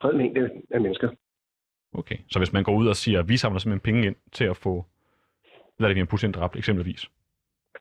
[0.00, 1.08] bred mængde af mennesker.
[1.94, 4.44] Okay, så hvis man går ud og siger, at vi samler simpelthen penge ind til
[4.44, 4.84] at få
[5.78, 7.06] Vladimir Putin dræbt eksempelvis,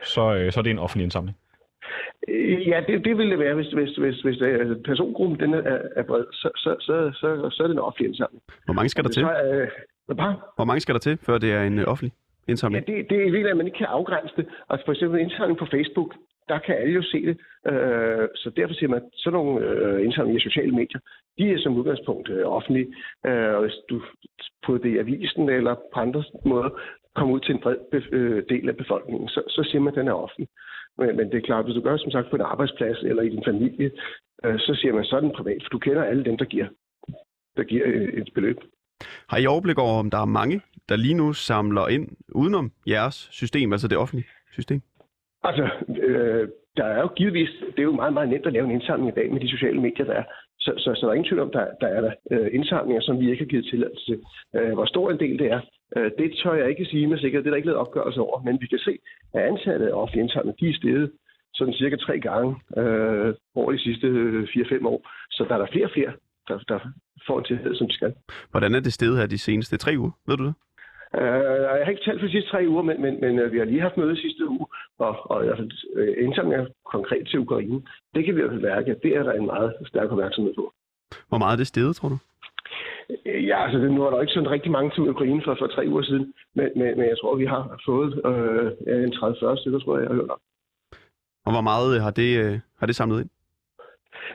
[0.04, 1.38] så, øh, så er det en offentlig indsamling.
[2.68, 6.04] Ja, det, det vil det være, hvis, hvis, hvis, hvis øh, persongruppen den er, er
[6.04, 8.44] bred, så, så, så, så, så er det en offentlig indsamling.
[8.66, 9.24] Hvor mange skal der til?
[9.24, 9.68] Så, øh?
[10.56, 12.14] Hvor mange skal der til, før det er en øh, offentlig
[12.48, 12.88] Ja, indsamling?
[12.88, 14.46] det, det er virkelig, at man ikke kan afgrænse det.
[14.70, 16.16] Altså for eksempel indsamling på Facebook,
[16.50, 17.38] der kan alle jo se det.
[17.72, 21.00] Øh, så derfor siger man, at sådan nogle øh, indsamlinger i sociale medier,
[21.38, 22.88] de er som udgangspunkt øh, offentlige.
[23.26, 24.02] Øh, og hvis du
[24.66, 26.70] på det i avisen eller på andre måder
[27.16, 27.78] kommer ud til en bred
[28.12, 30.48] øh, del af befolkningen, så, så siger man, at den er offentlig.
[30.98, 33.30] Men, men det er klart, hvis du gør som sagt på en arbejdsplads eller i
[33.30, 33.92] din familie,
[34.46, 36.68] øh, så siger man, så er den privat, for du kender alle dem, der giver,
[37.58, 38.58] der giver øh, et beløb.
[39.30, 43.16] Har I overblik over, om der er mange, der lige nu samler ind udenom jeres
[43.32, 44.82] system, altså det offentlige system?
[45.44, 45.70] Altså,
[46.08, 49.12] øh, der er jo givetvis, det er jo meget, meget nemt at lave en indsamling
[49.12, 50.24] i dag med de sociale medier, der er.
[50.66, 53.20] Så, så, så der er ingen tvivl om, der, der er der øh, indsamlinger, som
[53.20, 54.20] vi ikke har givet tilladelse til.
[54.56, 55.62] Øh, hvor stor en del det er,
[55.98, 57.44] øh, det tør jeg ikke sige med sikkerhed.
[57.44, 58.44] Det er der ikke lavet opgørelse over.
[58.44, 58.94] Men vi kan se,
[59.34, 61.12] at antallet af offentlige indsamlinger, de er steget
[61.54, 65.00] sådan cirka tre gange øh, over de sidste øh, 4-5 år.
[65.32, 66.14] Så der er der flere og flere,
[66.48, 66.80] der, der
[67.28, 68.14] får en tilladelse, som de skal.
[68.52, 70.12] Hvordan er det sted her de seneste tre uger?
[70.28, 70.54] Ved du det?
[71.14, 71.24] Uh,
[71.78, 73.66] jeg har ikke talt for de sidste tre uger, men, men, men uh, vi har
[73.66, 74.66] lige haft møde sidste uge,
[75.08, 77.82] og, og i hvert fald øh, indsamlinger konkret til Ukraine,
[78.14, 80.54] det kan vi i hvert fald mærke, at det er der en meget stærk opmærksomhed
[80.60, 80.74] på.
[81.30, 82.18] Hvor meget er det steget, tror du?
[83.26, 85.68] Øh, Ja, altså det, nu er der ikke sådan rigtig mange til Ukraine for, for
[85.68, 89.80] tre uger siden, men, men, men jeg tror, vi har fået øh, en 30-40 stykker,
[89.80, 90.40] tror jeg, jeg hørt om.
[91.46, 93.30] Og hvor meget øh, har det, øh, har det samlet ind?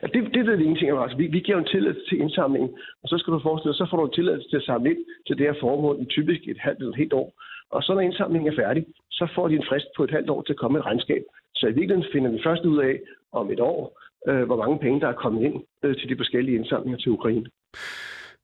[0.03, 0.89] Ja, det, det er det ene ting.
[1.03, 2.71] Altså, vi, vi giver en tilladelse til indsamlingen,
[3.03, 5.03] og så skal du forestille dig, så får du en tilladelse til at samle ind
[5.27, 7.29] til det her formål i typisk et halvt eller et helt år.
[7.71, 10.43] Og så når indsamlingen er færdig, så får de en frist på et halvt år
[10.43, 11.23] til at komme et regnskab.
[11.55, 13.01] Så i virkeligheden finder vi først ud af
[13.33, 16.57] om et år, øh, hvor mange penge, der er kommet ind øh, til de forskellige
[16.59, 17.47] indsamlinger til Ukraine.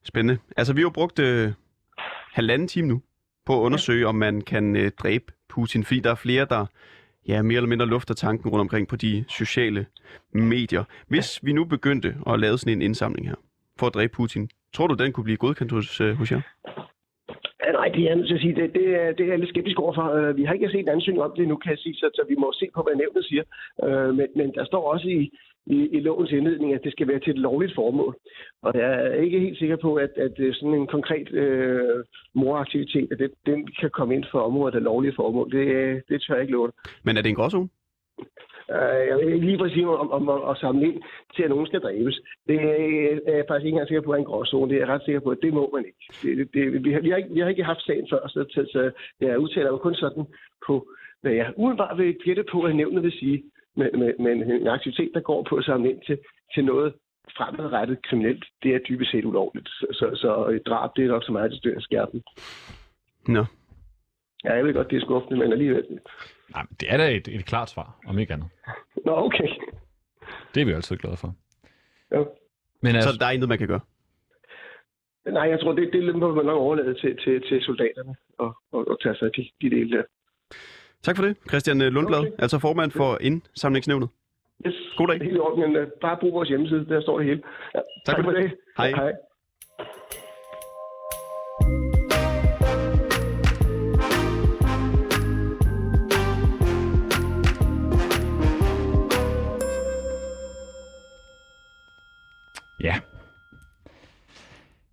[0.04, 0.38] Spændende.
[0.56, 1.52] Altså, vi har jo brugt øh,
[2.32, 3.00] halvanden time nu
[3.46, 4.06] på at undersøge, ja.
[4.06, 6.66] om man kan øh, dræbe Putin, fordi der er flere, der
[7.28, 9.86] ja, mere eller mindre lufter tanken rundt omkring på de sociale
[10.32, 10.84] medier.
[11.08, 11.46] Hvis ja.
[11.46, 13.36] vi nu begyndte at lave sådan en indsamling her
[13.78, 16.40] for at dræbe Putin, tror du, den kunne blive godkendt hos, øh, hos jer?
[17.70, 18.54] Nej, det er jeg nødt til at sige.
[18.54, 20.06] Det, det, er, det er jeg lidt skeptisk overfor.
[20.16, 22.22] Øh, vi har ikke set en ansøgning om det nu, kan jeg sige, så, så
[22.28, 23.44] vi må se på, hvad nævnet siger.
[23.84, 25.30] Øh, men, men der står også i,
[25.66, 28.16] i, i lovens indledning, at det skal være til et lovligt formål.
[28.62, 33.08] Og jeg er ikke helt sikker på, at, at øh, sådan en konkret øh, moraktivitet,
[33.12, 35.52] at det, den kan komme ind for området af lovlige formål.
[35.52, 35.66] Det,
[36.08, 36.72] det tør jeg ikke love.
[37.04, 37.68] Men er det en gråzone?
[38.76, 41.02] Øh, Jeg vil ikke lige præcis om, om, om at samle ind
[41.34, 42.20] til, at nogen skal dræbes.
[42.48, 42.56] Det
[43.26, 44.68] er jeg faktisk ikke engang sikker på, at en gråzone.
[44.70, 46.04] Det er jeg ret sikker på, at det må man ikke.
[46.22, 48.60] Det, det, vi, har, vi, har ikke vi har ikke haft sagen før, så, så,
[48.72, 50.24] så jeg udtaler jo kun sådan
[50.66, 50.88] på,
[51.20, 53.42] hvad jeg umiddelbart vil gætte på, at nævnet vil sige,
[53.76, 56.18] men, men, men en aktivitet, der går på at samle ind til,
[56.54, 56.92] til noget
[57.36, 59.68] fremadrettet kriminelt, det er dybest set ulovligt.
[59.68, 62.22] Så, så, så drab, det er nok så meget, det styrer skærpen.
[63.28, 63.44] Nå.
[64.44, 65.84] Ja, jeg ved godt, det er skuffende, men alligevel.
[66.54, 68.48] Nej, men det er da et, et klart svar, om ikke andet.
[69.04, 69.48] Nå, okay.
[70.54, 71.34] Det er vi jo altid glade for.
[72.12, 72.22] Ja.
[72.80, 73.80] Men altså, Så der er intet, man kan gøre?
[75.26, 78.88] Nej, jeg tror, det, det må man nok overlade til, til, til soldaterne og, og,
[78.88, 80.02] og tage sig af de, de dele der.
[81.02, 82.30] Tak for det, Christian Lundblad, okay.
[82.38, 84.08] Altså formand for Indsamlingsnævnet.
[84.66, 84.74] Yes.
[84.96, 85.14] God dag.
[85.14, 87.42] Det er helt i orden, men uh, bare brug vores hjemmeside, der står det hele.
[87.74, 88.42] Ja, Tak for det.
[88.42, 88.52] det.
[88.76, 88.90] Hej.
[88.90, 89.12] Hej.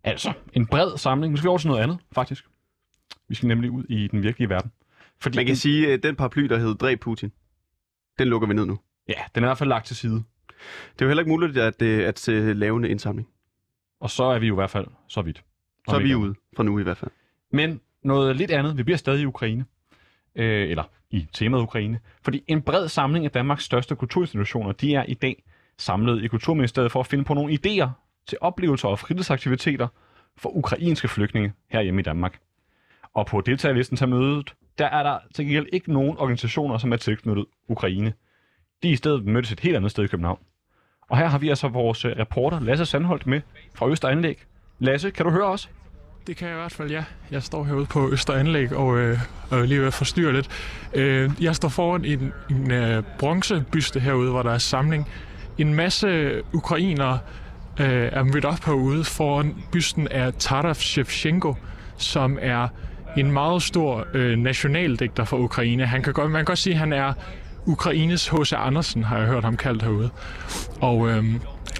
[0.09, 1.31] Altså, en bred samling.
[1.31, 2.45] Nu skal vi over til noget andet, faktisk.
[3.27, 4.71] Vi skal nemlig ud i den virkelige verden.
[5.19, 7.31] Fordi Man kan sige, at den paraply, der hedder Dræb Putin,
[8.19, 8.79] den lukker vi ned nu.
[9.07, 10.23] Ja, den er i hvert fald lagt til side.
[10.93, 13.27] Det er jo heller ikke muligt at, øh, at øh, lave en indsamling.
[13.99, 15.43] Og så er vi jo i hvert fald så vidt.
[15.89, 17.11] Så er vi ude, fra nu i hvert fald.
[17.51, 18.77] Men noget lidt andet.
[18.77, 19.65] Vi bliver stadig i Ukraine.
[20.35, 21.99] Øh, eller i temaet Ukraine.
[22.21, 25.43] Fordi en bred samling af Danmarks største kulturinstitutioner, de er i dag
[25.77, 27.89] samlet i Kulturministeriet for at finde på nogle idéer
[28.29, 29.87] til oplevelser og fritidsaktiviteter
[30.37, 32.39] for ukrainske flygtninge herhjemme i Danmark.
[33.13, 36.97] Og på deltagerlisten til mødet, der er der til gengæld ikke nogen organisationer, som er
[36.97, 38.13] tilknyttet Ukraine.
[38.83, 40.39] De er i stedet mødtes et helt andet sted i København.
[41.09, 43.41] Og her har vi altså vores øh, reporter Lasse Sandholt med
[43.75, 44.43] fra Østeranlæg.
[44.79, 45.69] Lasse, kan du høre os?
[46.27, 47.03] Det kan jeg i hvert fald, ja.
[47.31, 49.19] Jeg står herude på Østeranlæg og, øh,
[49.51, 50.49] og er lige ved at forstyrre lidt.
[50.93, 55.07] Øh, jeg står foran en, en øh, bronzebyste herude, hvor der er samling.
[55.57, 57.19] En masse ukrainere
[57.79, 61.55] øh, er mødt op herude foran bysten af Taras Shevchenko,
[61.97, 62.67] som er
[63.17, 65.85] en meget stor øh, nationaldigter for Ukraine.
[65.85, 67.13] Han kan godt, man kan godt sige, at han er
[67.65, 68.53] Ukraines H.C.
[68.53, 70.09] Andersen, har jeg hørt ham kaldt herude.
[70.81, 71.23] Og øh,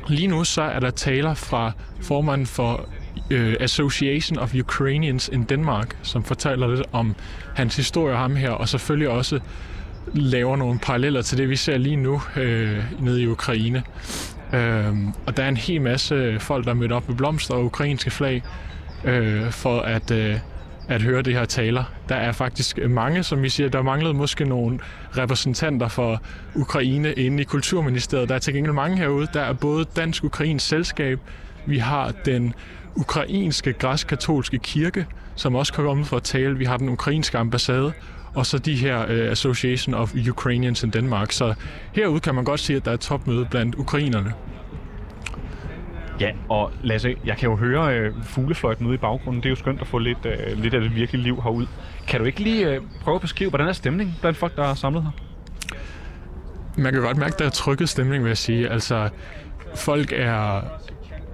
[0.08, 2.90] lige nu så er der taler fra formanden for
[3.30, 7.16] øh, Association of Ukrainians in Denmark, som fortæller lidt om
[7.56, 9.40] hans historie ham her, og selvfølgelig også
[10.14, 13.84] laver nogle paralleller til det, vi ser lige nu øh, nede i Ukraine.
[14.54, 14.96] Øh,
[15.28, 18.12] og der er en hel masse folk, der er mødt op med blomster og ukrainske
[18.12, 18.44] flag,
[19.04, 20.40] øh, for at, øh,
[20.88, 21.84] at høre det her taler.
[22.10, 24.80] Der er faktisk mange, som vi siger, der manglede måske nogle
[25.18, 26.22] repræsentanter for
[26.56, 28.30] Ukraine inde i Kulturministeriet.
[28.30, 29.28] Der er til gengæld mange herude.
[29.34, 31.20] Der er både Dansk-Ukrainsk Selskab,
[31.66, 32.54] vi har den
[32.96, 36.58] ukrainske græsk-katolske kirke, som også kan komme for at tale.
[36.58, 37.94] Vi har den ukrainske ambassade,
[38.36, 41.32] og så de her uh, Association of Ukrainians in Denmark.
[41.32, 41.54] Så
[41.94, 44.34] herude kan man godt sige, at der er et topmøde blandt ukrainerne.
[46.20, 49.44] Ja, og Lasse, jeg kan jo høre øh, fuglefløjten ude i baggrunden.
[49.44, 51.66] Det er jo skønt at få lidt, øh, lidt af det virkelige liv herud.
[52.08, 54.74] Kan du ikke lige øh, prøve at beskrive, hvordan er stemningen blandt folk, der er
[54.74, 55.12] samlet her?
[56.78, 58.70] Man kan godt mærke, at der er trykket stemning, vil jeg sige.
[58.70, 59.10] Altså,
[59.76, 60.62] folk er,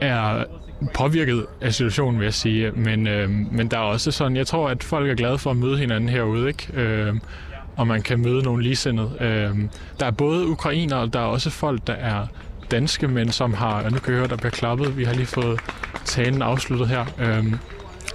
[0.01, 0.43] er
[0.93, 2.71] påvirket af situationen, vil jeg sige.
[2.71, 5.57] Men, øh, men der er også sådan, jeg tror, at folk er glade for at
[5.57, 6.67] møde hinanden herude, ikke?
[6.73, 7.13] Øh,
[7.75, 9.11] og man kan møde nogle ligesindede.
[9.19, 12.27] Øh, der er både ukrainere, og der er også folk, der er
[12.71, 15.25] danske, men som har, og nu kan jeg høre, der bliver klappet, vi har lige
[15.25, 15.59] fået
[16.05, 17.05] talen afsluttet her.
[17.19, 17.45] Øh,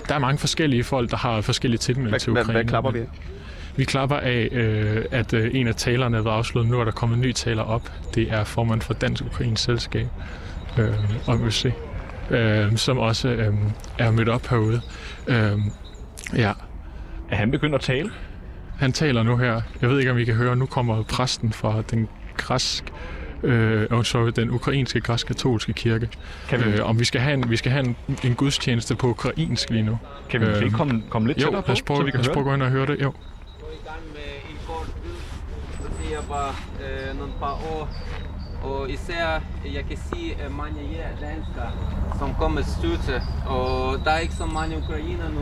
[0.09, 2.53] der er mange forskellige folk, der har forskellige tilmelding til Ukraine.
[2.53, 3.07] hvad klapper vi af?
[3.77, 6.73] Vi klapper af, øh, at øh, en af talerne var afsluttet.
[6.73, 7.93] Nu er der kommet en ny taler op.
[8.15, 10.07] Det er formand for Dansk Ukrainsk Selskab,
[10.79, 11.73] øh, OMC,
[12.31, 13.55] øh, som også øh,
[13.99, 14.81] er mødt op herude.
[15.27, 15.59] Øh,
[16.37, 16.53] ja,
[17.31, 18.11] Er han begyndt at tale?
[18.79, 19.61] han taler nu her.
[19.81, 20.57] Jeg ved ikke, om I kan høre.
[20.57, 22.85] Nu kommer præsten fra den græsk,
[23.43, 26.09] øh, oh, sorry, den ukrainske græsk-katolske kirke.
[26.49, 29.07] Kan vi, Øh, om vi skal have, en, vi skal have en, en gudstjeneste på
[29.07, 29.99] ukrainsk lige nu.
[30.31, 32.33] kan vi måske øhm, komme, komme lidt Jo, tættere på, prøve, så vi kan kan
[32.33, 33.03] prøve at høre gå ind og høre det.
[33.03, 33.13] Jo.
[38.63, 39.41] Og især,
[39.75, 41.71] jeg kan sige, at eh, mange er danskere,
[42.19, 43.23] som kommer støtte.
[43.47, 45.41] Og der er ikke så mange ukrainer nu,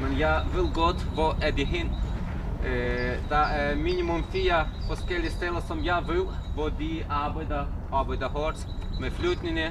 [0.00, 1.90] men jeg ved godt, hvor er de hen.
[2.66, 8.66] Øh, der er minimum fire forskellige steder, som jeg ved, hvor de arbejder, arbejder hårdt
[9.00, 9.70] med flygtninge.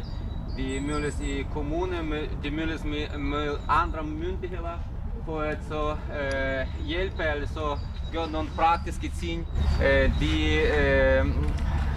[0.58, 1.96] De mødes i kommune,
[2.44, 4.80] de mødes med, med andre myndigheder
[5.26, 7.78] for at så øh, hjælpe eller så
[8.14, 9.48] gøre nogle praktiske ting.
[9.86, 11.26] Øh, de, øh,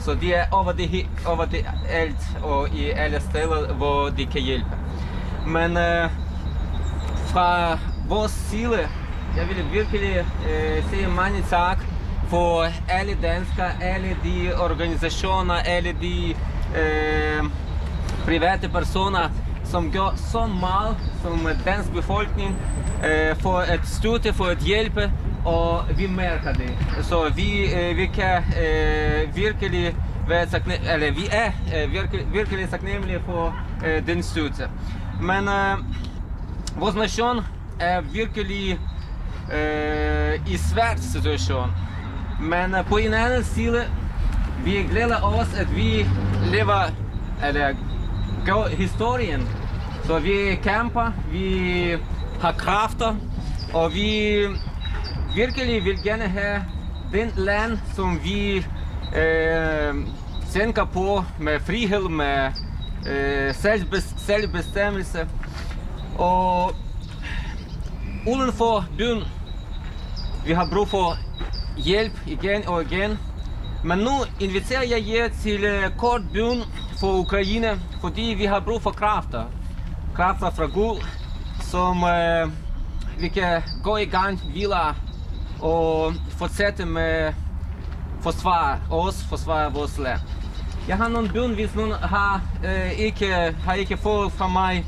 [0.04, 4.40] så de er over det, over det alt og i alle steder, hvor de kan
[4.40, 4.70] hjælpe.
[5.46, 6.10] Men øh,
[7.26, 8.88] fra vores side,
[9.36, 11.78] jeg vil virkelig øh, sige mange tak
[12.28, 16.34] for alle danskere, alle de organisationer, alle de
[16.80, 17.44] øh,
[18.24, 19.30] private personer,
[19.64, 22.56] som gør så meget som dansk befolkning
[23.06, 25.12] øh, for at støtte, for at hjælpe,
[25.44, 26.70] og vi mærker det.
[27.02, 29.96] Så vi, øh, vi kan øh, virkelig
[30.28, 31.50] være takne- eller vi er
[31.84, 34.68] øh, virkelig, virkelig taknemmelige for øh, den støtte.
[35.22, 35.78] Men øh,
[36.76, 37.40] vores nation
[37.80, 38.78] er virkelig
[39.52, 41.70] øh, i svær situation.
[42.40, 43.84] Men øh, på en anden side,
[44.64, 46.06] vi glæder os, at vi
[46.52, 46.90] lever,
[47.48, 47.74] eller
[48.52, 49.48] historien.
[50.04, 51.96] Så vi kæmper, vi
[52.40, 53.16] har kræfter,
[53.74, 54.38] og vi
[55.34, 56.64] virkelig vil gerne have
[57.12, 58.66] den land, som vi
[59.16, 59.94] øh,
[60.52, 62.50] tænker på med frihed, med
[63.06, 65.28] øh, selvbes- selvbestemmelse.
[66.18, 66.72] Og
[68.26, 69.22] uden for byen,
[70.46, 71.16] vi har brug for
[71.76, 73.18] hjælp igen og igen.
[73.84, 76.62] Men nu inviterer jeg jer til øh, kort byen
[77.04, 79.44] for Ukraine, fordi vi har brug for kræfter.
[80.14, 81.06] Kræfter fra Gud,
[81.60, 82.52] som øh,
[83.20, 84.74] vi kan gå i gang, hvile
[85.60, 87.32] og fortsætte med
[88.20, 90.20] forsvare os, forsvare vores land.
[90.88, 94.86] Jeg har nogle byen, hvis nogen har, øh, ikke, har ikke fået fra mig,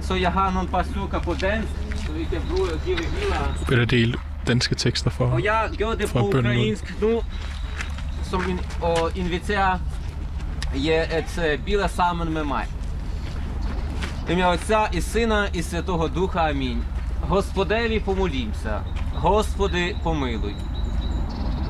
[0.00, 1.72] så jeg har nogle par stykker på dansk,
[2.06, 3.72] så vi kan bruge give hvile.
[3.72, 5.26] Eller dele danske tekster for.
[5.26, 7.22] Og jeg gør det på ukrainsk nu,
[8.22, 9.78] som in, og inviterer
[10.74, 11.88] jer at øh, біле
[12.44, 12.66] mig.
[14.26, 16.40] В Ім'я Отця і Сина і Святого Духа.
[16.40, 16.82] Амінь.
[17.28, 18.80] Господеві помолімся.
[19.14, 20.54] Господи, помилуй.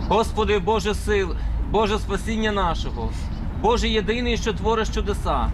[0.08, 1.36] Господи, Боже сил,
[1.70, 3.10] Боже спасіння нашого,
[3.62, 5.50] Боже єдиний, що твориш чудеса.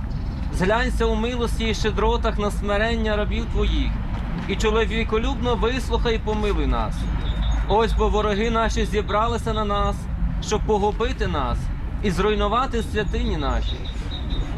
[0.54, 3.90] Зглянься у милості і щедротах на смирення рабів Твоїх,
[4.48, 6.94] і чоловіколюбно вислухай і помилуй нас.
[7.68, 9.96] Ось бо вороги наші зібралися на нас,
[10.40, 11.58] щоб погубити нас
[12.03, 13.75] і зруйнувати святині наші.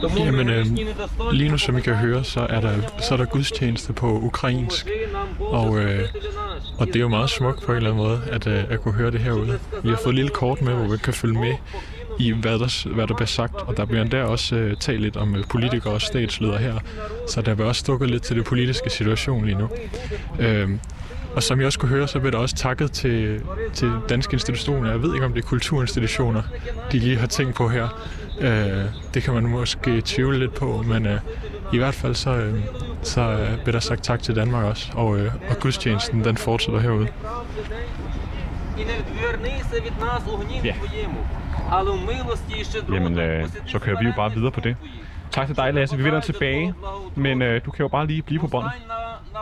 [0.02, 2.62] Тому ми Jamen, øh, грішні недостойні lige nu, som I kan помилуй høre, så er
[2.62, 4.86] der, så er der gudstjeneste på ukrainsk.
[4.86, 7.78] Поможи нам, Боже, Og, øh, Спасителю наш, Og det er jo meget smukt på en
[7.78, 9.60] eller anden måde, at, øh, at kunne høre det herude.
[9.84, 11.54] Vi har fået et lille kort med, hvor vi kan følge med
[12.20, 13.56] i, hvad der, hvad der bliver sagt.
[13.56, 16.76] Og der bliver endda også øh, talt lidt om øh, politikere og statsledere her.
[17.28, 19.70] Så der bliver også stukket lidt til det politiske situation lige nu.
[20.40, 20.80] Øhm,
[21.37, 23.43] og som jeg også kunne høre, så blev der også takket til,
[23.73, 24.91] til danske institutioner.
[24.91, 26.43] Jeg ved ikke, om det er kulturinstitutioner,
[26.93, 27.89] de lige har tænkt på her.
[28.41, 31.21] Øh, det kan man måske tvivle lidt på, men øh,
[31.73, 32.61] i hvert fald så, øh,
[33.03, 34.93] så øh, bliver der sagt tak til Danmark også.
[34.95, 37.09] Og, øh, og gudstjenesten, den fortsætter herude.
[40.65, 40.75] Ja.
[42.95, 44.77] Jamen, øh, så kører vi jo bare videre på det.
[45.31, 45.97] Tak til dig, Lasse.
[45.97, 46.75] Vi vender tilbage,
[47.15, 48.67] men du kan jo bare lige blive på bånd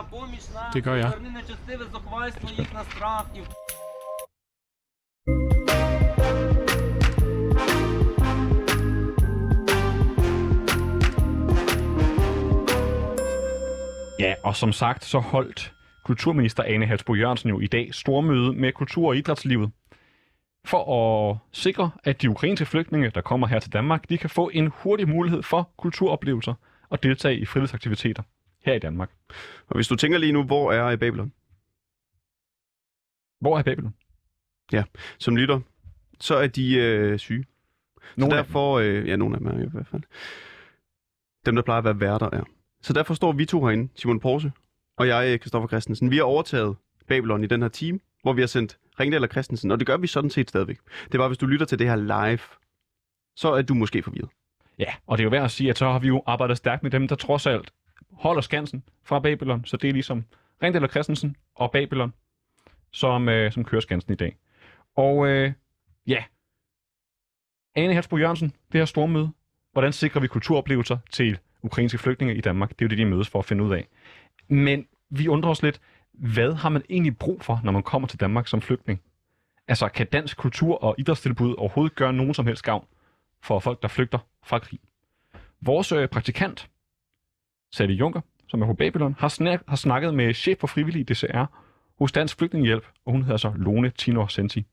[0.00, 1.10] на поміч нам, Det gør jeg.
[1.10, 3.40] Верни нечестиве зухвальство їх на страх і
[14.18, 15.72] Ja, og som sagt, så holdt
[16.04, 19.70] kulturminister Ane Halsbo Jørgensen jo i dag stormøde med kultur- og idrætslivet
[20.64, 24.50] for at sikre, at de ukrainske flygtninge, der kommer her til Danmark, de kan få
[24.54, 26.54] en hurtig mulighed for kulturoplevelser
[26.90, 28.22] og deltage i fritidsaktiviteter
[28.64, 29.10] her i Danmark.
[29.67, 31.33] Og hvis du tænker lige nu, hvor er Babylon
[33.39, 33.93] Hvor er Babylon?
[35.19, 35.59] som lytter,
[36.19, 37.43] så er de øh, syge.
[37.43, 38.45] Så Nogle af dem.
[38.45, 40.01] derfor, øh, ja, nogle af dem er i hvert fald.
[41.45, 42.43] Dem, der plejer at være værter, er.
[42.81, 44.51] Så derfor står vi to herinde, Simon Porse
[44.97, 46.11] og jeg, Kristoffer Christensen.
[46.11, 46.75] Vi har overtaget
[47.07, 49.97] Babylon i den her time, hvor vi har sendt Ringdal og Christensen, og det gør
[49.97, 50.77] vi sådan set stadigvæk.
[51.11, 52.39] Det var, hvis du lytter til det her live,
[53.35, 54.29] så er du måske forvirret.
[54.79, 56.83] Ja, og det er jo værd at sige, at så har vi jo arbejdet stærkt
[56.83, 57.71] med dem, der trods alt
[58.13, 59.65] holder skansen fra Babylon.
[59.65, 60.25] Så det er ligesom
[60.63, 62.13] Ringdal og Christensen og Babylon,
[62.91, 64.37] som, øh, som kører skansen i dag.
[64.95, 65.53] Og øh,
[66.07, 66.23] ja,
[67.75, 69.31] Ane Halsbro Jørgensen, det her stormøde,
[69.71, 72.69] hvordan sikrer vi kulturoplevelser til ukrainske flygtninge i Danmark?
[72.69, 73.87] Det er jo det, de mødes for at finde ud af.
[74.47, 75.81] Men vi undrer os lidt,
[76.11, 79.01] hvad har man egentlig brug for, når man kommer til Danmark som flygtning?
[79.67, 82.87] Altså, kan dansk kultur og idrætstilbud overhovedet gøre nogen som helst gavn
[83.43, 84.79] for folk, der flygter fra krig?
[85.61, 86.69] Vores øh, praktikant,
[87.73, 91.45] Sally Junker, som er på Babylon, har, snak- har snakket med chef for frivillige DCR
[91.99, 94.65] hos Dansk Flygtningehjælp, og hun hedder så Lone Tino Senti.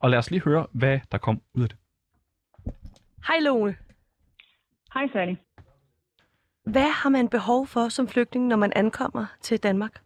[0.00, 1.78] Og lad os lige høre, hvad der kom ud af det.
[3.26, 3.76] Hej Lone.
[4.94, 5.34] Hej Sally.
[6.64, 10.02] Hvad har man behov for som flygtning, når man ankommer til Danmark?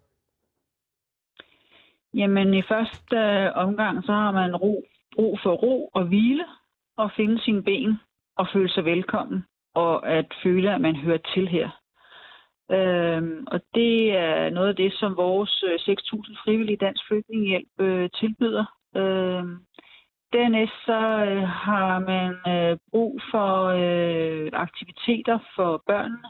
[2.14, 4.84] Jamen i første øh, omgang, så har man ro,
[5.14, 6.44] brug for ro og hvile
[6.96, 7.98] og finde sine ben
[8.36, 9.44] og føle sig velkommen
[9.74, 11.70] og at føle, at man hører til her.
[12.70, 18.10] Øhm, og det er noget af det, som vores øh, 6.000 frivillige dansk flygtningehjælp øh,
[18.20, 18.64] tilbyder.
[18.96, 19.56] Øhm,
[20.32, 26.28] dernæst så øh, har man øh, brug for øh, aktiviteter for børnene,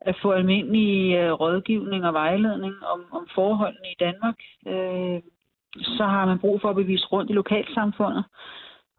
[0.00, 4.38] at få almindelig øh, rådgivning og vejledning om, om forholdene i Danmark.
[4.66, 5.20] Øh,
[5.96, 8.24] så har man brug for at bevise rundt i lokalsamfundet.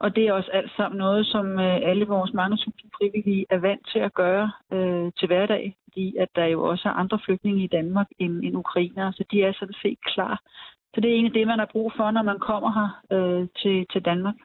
[0.03, 3.57] Og det er også alt sammen noget, som øh, alle vores mange tusind frivillige er
[3.57, 7.63] vant til at gøre øh, til hverdag, fordi at der jo også er andre flygtninge
[7.63, 10.41] i Danmark end, end ukrainere, så de er sådan set klar.
[10.93, 13.85] Så det er egentlig det, man har brug for, når man kommer her øh, til,
[13.91, 14.35] til Danmark.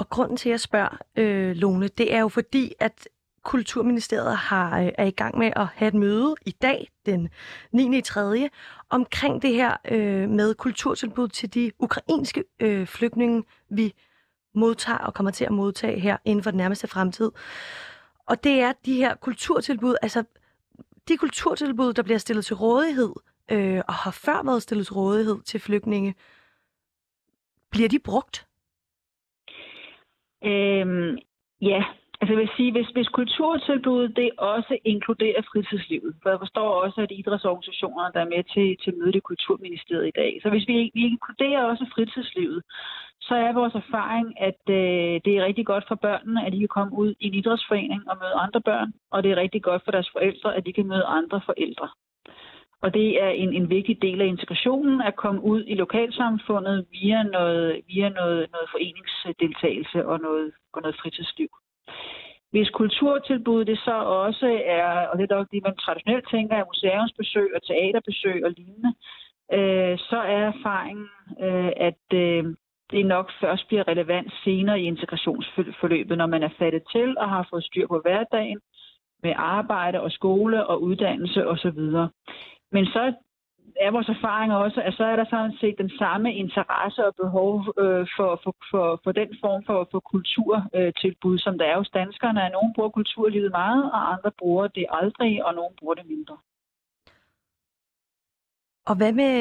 [0.00, 3.08] Og grunden til, at jeg spørger, øh, Lone, det er jo fordi, at
[3.44, 7.28] Kulturministeriet har, øh, er i gang med at have et møde i dag, den
[7.72, 8.00] 9.
[8.00, 8.50] 3.
[8.90, 13.94] omkring det her øh, med kulturtilbud til de ukrainske øh, flygtninge, vi
[14.54, 17.30] modtager og kommer til at modtage her inden for den nærmeste fremtid.
[18.26, 20.24] Og det er de her kulturtilbud, altså
[21.08, 23.12] de kulturtilbud, der bliver stillet til rådighed,
[23.50, 26.14] øh, og har før været stillet til rådighed til flygtninge,
[27.70, 28.46] bliver de brugt?
[30.44, 31.18] Øhm,
[31.60, 31.84] ja,
[32.24, 37.00] Altså jeg vil sige, hvis, hvis kulturtilbuddet det også inkluderer fritidslivet, for jeg forstår også,
[37.00, 40.90] at idrætsorganisationerne, der er med til, til møde i Kulturministeriet i dag, så hvis vi,
[40.94, 42.62] vi inkluderer også fritidslivet,
[43.20, 46.74] så er vores erfaring, at øh, det er rigtig godt for børnene, at de kan
[46.76, 49.90] komme ud i en idrætsforening og møde andre børn, og det er rigtig godt for
[49.90, 51.88] deres forældre, at de kan møde andre forældre.
[52.84, 57.22] Og det er en, en vigtig del af integrationen at komme ud i lokalsamfundet via
[57.22, 61.48] noget, via noget, noget foreningsdeltagelse og noget, og noget fritidsliv.
[62.50, 66.70] Hvis kulturtilbuddet det så også er, og det er nok det, man traditionelt tænker, er
[66.70, 68.92] museumsbesøg og teaterbesøg og lignende,
[69.52, 71.08] øh, så er erfaringen,
[71.40, 72.44] øh, at øh,
[72.90, 77.46] det nok først bliver relevant senere i integrationsforløbet, når man er fattet til og har
[77.50, 78.60] fået styr på hverdagen
[79.22, 81.80] med arbejde og skole og uddannelse osv.
[82.72, 83.12] Men så
[83.80, 87.52] er vores erfaring også, at så er der sådan set den samme interesse og behov
[87.78, 91.90] øh, for, for, for, for den form for, for kulturtilbud, øh, som der er hos
[91.90, 92.50] danskerne.
[92.56, 96.36] Nogle bruger kulturlivet meget, og andre bruger det aldrig, og nogle bruger det mindre.
[98.86, 99.32] Og hvad med,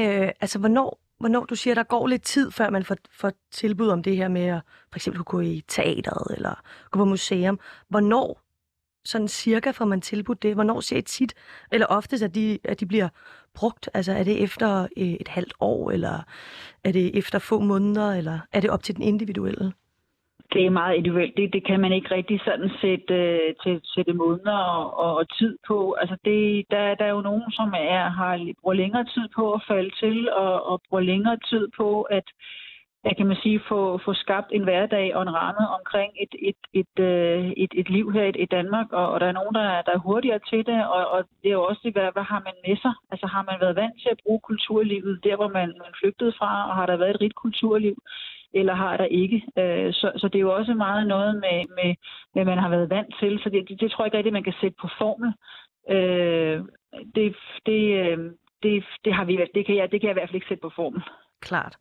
[0.42, 4.04] altså hvornår, hvornår du siger, der går lidt tid, før man får, får tilbud om
[4.04, 4.62] det her med at
[4.92, 6.62] for eksempel kunne gå i teateret eller
[6.92, 7.60] gå på museum.
[7.90, 8.43] Hvornår
[9.06, 10.54] sådan cirka får man tilbudt det?
[10.54, 11.34] Hvornår ser I tit,
[11.72, 13.10] eller oftest, at de, at de bliver
[13.56, 13.90] brugt?
[13.94, 16.24] Altså er det efter øh, et halvt år, eller
[16.84, 19.74] er det efter få måneder, eller er det op til den individuelle?
[20.54, 21.38] Det er meget individuelt.
[21.38, 25.38] Det, det kan man ikke rigtig sådan sætte, øh, til, sætte måneder og, og, og
[25.38, 25.94] tid på.
[26.02, 29.64] Altså det, der, der er jo nogen, som er, har bruger længere tid på at
[29.68, 32.24] falde til, og, og bruger længere tid på at
[33.08, 36.62] jeg kan man sige, få, få skabt en hverdag og en ramme omkring et, et,
[36.74, 39.62] et, øh, et, et liv her i, i Danmark, og, og der er nogen, der,
[39.62, 42.42] er, der er hurtigere til det, og, og det er jo også hvad, hvad har
[42.48, 42.94] man med sig?
[43.12, 46.70] Altså har man været vant til at bruge kulturlivet der, hvor man, man flygtede fra,
[46.70, 47.96] og har der været et rigt kulturliv,
[48.54, 49.42] eller har der ikke?
[49.58, 51.96] Øh, så, så det er jo også meget noget med, med,
[52.36, 54.50] med man har været vant til, så det, det, det tror jeg ikke rigtigt, man
[54.50, 55.34] kan sætte på formel.
[55.90, 56.60] Øh,
[57.16, 57.36] det,
[57.66, 58.18] det, øh,
[58.64, 60.62] det, det, har vi, det, kan jeg, det kan jeg i hvert fald ikke sætte
[60.62, 61.02] på formel.
[61.42, 61.76] Klart.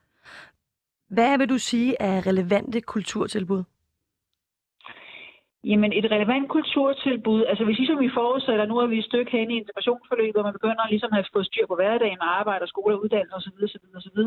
[1.17, 3.63] Hvad vil du sige er relevante kulturtilbud?
[5.65, 9.51] Jamen et relevant kulturtilbud, altså hvis som vi forudsætter, nu er vi et stykke hen
[9.51, 12.69] i integrationsforløbet, og man begynder ligesom at have fået styr på hverdagen med arbejde og
[12.69, 14.21] skole og uddannelse osv., osv., osv.,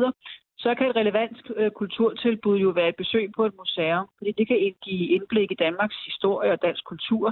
[0.58, 4.46] så kan et relevant øh, kulturtilbud jo være et besøg på et museum, fordi det
[4.48, 7.26] kan give indblik i Danmarks historie og dansk kultur.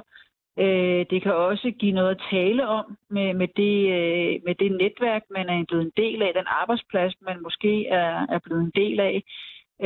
[0.58, 4.72] Øh, det kan også give noget at tale om med, med, det, øh, med det
[4.72, 8.72] netværk, man er blevet en del af, den arbejdsplads, man måske er, er blevet en
[8.74, 9.22] del af.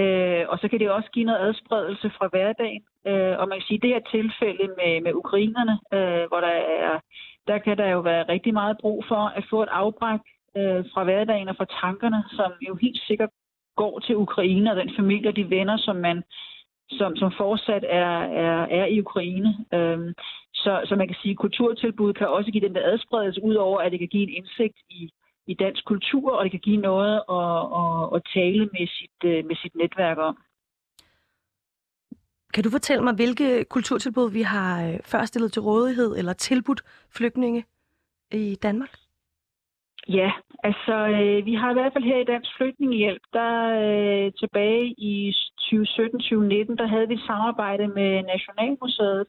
[0.00, 2.82] Øh, og så kan det også give noget adspredelse fra hverdagen.
[3.06, 6.54] Øh, og man kan sige, at det her tilfælde med, med ukrainerne, øh, hvor der
[6.82, 7.00] er,
[7.46, 10.20] der kan der jo være rigtig meget brug for at få et afbræk
[10.56, 13.30] øh, fra hverdagen og fra tankerne, som jo helt sikkert
[13.76, 16.22] går til Ukraine og den familie og de venner, som man
[16.90, 19.50] som, som fortsat er, er, er i Ukraine.
[19.74, 20.14] Øhm,
[20.54, 23.80] så, så man kan sige, at kulturtilbud kan også give den der adspredelse, ud over
[23.80, 25.10] at det kan give en indsigt i,
[25.46, 29.46] i dansk kultur, og det kan give noget at, at, at tale med sit, øh,
[29.46, 30.38] med sit netværk om.
[32.54, 36.82] Kan du fortælle mig, hvilke kulturtilbud vi har øh, før stillet til rådighed eller tilbudt
[37.16, 37.64] flygtninge
[38.32, 38.96] i Danmark?
[40.08, 40.32] Ja,
[40.62, 43.52] altså øh, vi har i hvert fald her i Dansk Flygtningehjælp, der
[43.84, 49.26] øh, tilbage i 2017-2019, der havde vi et samarbejde med Nationalmuseet,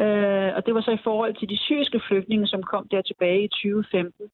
[0.00, 3.44] øh, og det var så i forhold til de syriske flygtninge, som kom der tilbage
[3.44, 4.30] i 2015.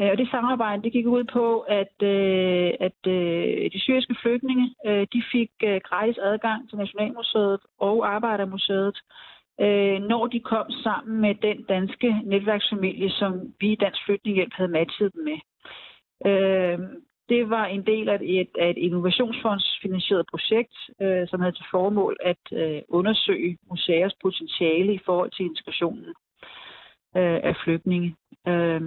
[0.00, 4.74] Øh, og det samarbejde det gik ud på, at, øh, at øh, de syriske flygtninge
[4.86, 8.98] øh, de fik øh, gratis adgang til Nationalmuseet og Arbejdermuseet,
[9.60, 14.70] øh, når de kom sammen med den danske netværksfamilie, som vi i Dansk Flygtningehjælp havde
[14.70, 15.38] matchet dem med.
[16.26, 16.78] Øh,
[17.28, 22.16] det var en del af et, af et innovationsfondsfinansieret projekt, øh, som havde til formål
[22.20, 26.14] at øh, undersøge museers potentiale i forhold til integrationen
[27.16, 28.16] øh, af flygtninge.
[28.48, 28.82] Øh,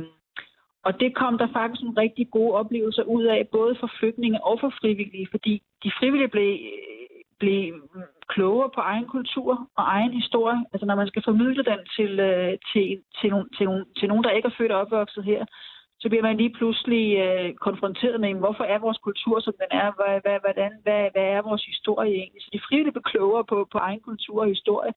[0.87, 4.59] og det kom der faktisk nogle rigtig gode oplevelser ud af, både for flygtninge og
[4.59, 7.81] for frivillige, fordi de frivillige blev, øh, blive
[8.27, 10.59] klogere på egen kultur og egen historie.
[10.73, 12.85] Altså når man skal formidle den til, øh, til,
[13.19, 15.45] til, nogen, til, nogen, til nogen, der ikke er født og opvokset her,
[15.99, 19.87] så bliver man lige pludselig øh, konfronteret med, hvorfor er vores kultur, som den er?
[19.97, 22.41] Hvad, hvad, hvordan, hvad, hvad er vores historie egentlig?
[22.41, 24.93] Så de frivillige blev klogere på, på egen kultur og historie.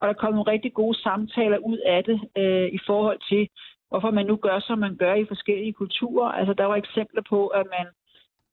[0.00, 3.48] Og der kom nogle rigtig gode samtaler ud af det øh, i forhold til,
[3.88, 6.28] hvorfor man nu gør, som man gør i forskellige kulturer.
[6.38, 7.86] Altså, der var eksempler på, at man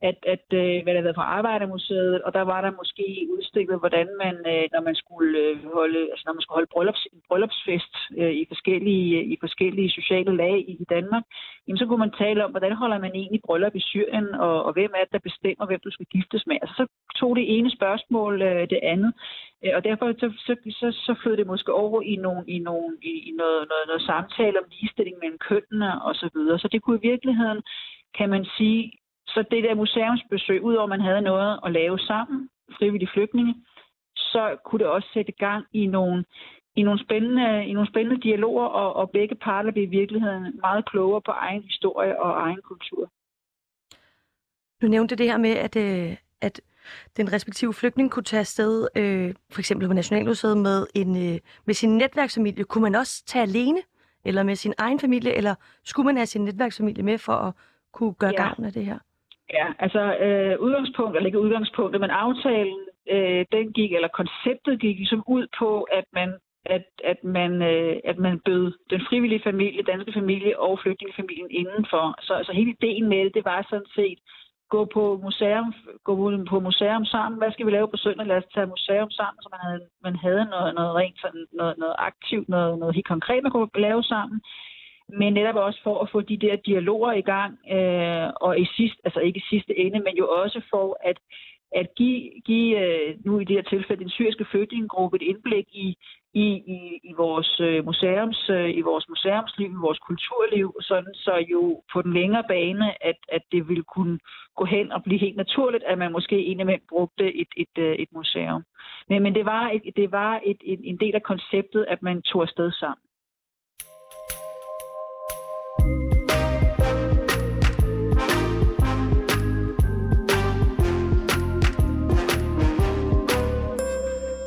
[0.01, 4.07] at, at øh, hvad der havde på Arbejdermuseet, og der var der måske udstillet, hvordan
[4.23, 7.93] man, øh, når man skulle øh, holde, altså når man skulle holde bryllups, en bryllupsfest
[8.19, 11.23] øh, i, forskellige, øh, i forskellige sociale lag i, i Danmark,
[11.65, 14.73] jamen så kunne man tale om, hvordan holder man egentlig bryllup i Syrien, og, og
[14.73, 16.57] hvem er det, der bestemmer, hvem du skal giftes med.
[16.61, 16.85] Altså så
[17.19, 19.13] tog det ene spørgsmål øh, det andet,
[19.63, 22.97] øh, og derfor så, så, så, så flød det måske over i, nogle, i, nogle,
[23.01, 26.59] i, i noget, noget, noget samtale om ligestilling mellem kønnene og så videre.
[26.59, 27.61] Så det kunne i virkeligheden,
[28.17, 28.91] kan man sige,
[29.33, 33.55] så det der museumsbesøg, udover at man havde noget at lave sammen, frivillige flygtninge,
[34.15, 36.25] så kunne det også sætte gang i nogle,
[36.75, 40.85] i nogle spændende, i nogle spændende dialoger, og, og begge parter blev i virkeligheden meget
[40.85, 43.11] klogere på egen historie og egen kultur.
[44.81, 46.61] Du nævnte det her med, at, øh, at
[47.17, 51.73] den respektive flygtning kunne tage afsted, øh, for eksempel på Nationalmuseet, med, en, øh, med
[51.73, 52.63] sin netværksfamilie.
[52.63, 53.81] Kunne man også tage alene,
[54.25, 57.53] eller med sin egen familie, eller skulle man have sin netværksfamilie med for at
[57.91, 58.43] kunne gøre ja.
[58.43, 58.99] gavn af det her?
[59.53, 64.97] Ja, altså øh, udgangspunkt, eller ikke udgangspunktet, men aftalen, øh, den gik, eller konceptet gik
[64.97, 66.29] ligesom ud på, at man
[66.65, 72.15] at, at, man, øh, at man bød den frivillige familie, danske familie og flygtningefamilien indenfor.
[72.21, 74.19] Så altså, hele ideen med det, det var sådan set,
[74.69, 75.73] gå på museum,
[76.03, 76.13] gå
[76.49, 77.37] på museum sammen.
[77.37, 78.27] Hvad skal vi lave på søndag?
[78.27, 81.77] Lad os tage museum sammen, så man havde, man havde noget, noget rent, sådan, noget,
[81.77, 84.41] noget aktivt, noget, noget helt konkret, man kunne lave sammen
[85.17, 88.95] men netop også for at få de der dialoger i gang, øh, og i sidst,
[89.03, 91.17] altså ikke i sidste ende, men jo også for at,
[91.71, 95.97] at give, give øh, nu i det her tilfælde den syriske flygtningegruppe et indblik i,
[96.33, 101.45] i, i, i vores øh, museums, øh, i vores museumsliv, i vores kulturliv, sådan så
[101.51, 104.19] jo på den længere bane, at, at det ville kunne
[104.55, 108.09] gå hen og blive helt naturligt, at man måske indimellem brugte et, et, et, et
[108.11, 108.63] museum.
[109.09, 112.21] Men, men det var, et, det var et, en, en del af konceptet, at man
[112.21, 113.08] tog afsted sammen.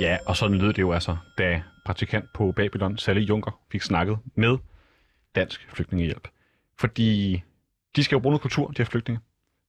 [0.02, 4.18] Ja, og sådan lød det jo altså, da praktikant på Babylon, Sally Junker, fik snakket
[4.34, 4.58] med
[5.34, 6.28] Dansk Flygtningehjælp.
[6.78, 7.42] Fordi
[7.96, 9.20] de skal jo bruge noget kultur, de her flygtninge.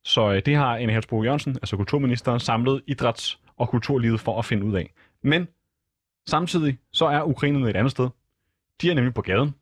[0.04, 4.46] Så øh, det har Anne Halsbro Jørgensen, altså kulturministeren, samlet idræts- og kulturlivet for at
[4.46, 4.94] finde ud af.
[5.24, 5.48] Men
[6.28, 8.10] samtidig så er ukrainerne et andet sted.
[8.82, 9.56] De er nemlig på gaden.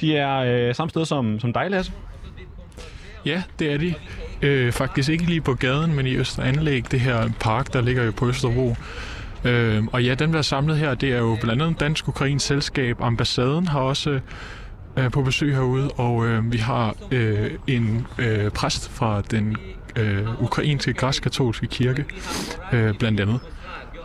[0.00, 1.92] De er øh, samme sted som, som dig, Lasse.
[3.26, 3.94] Ja, det er de.
[4.42, 8.12] Øh, faktisk ikke lige på gaden, men i Østeranlæg, det her park, der ligger jo
[8.16, 8.74] på Østerbro.
[9.44, 12.46] Øh, og ja, den der er samlet her, det er jo blandt andet Dansk Ukrainsk
[12.46, 12.96] Selskab.
[13.00, 14.20] Ambassaden har også
[14.96, 19.56] øh, på besøg herude, og øh, vi har øh, en øh, præst fra den
[19.96, 22.04] øh, ukrainske græsk-katolske kirke,
[22.72, 23.40] øh, blandt andet.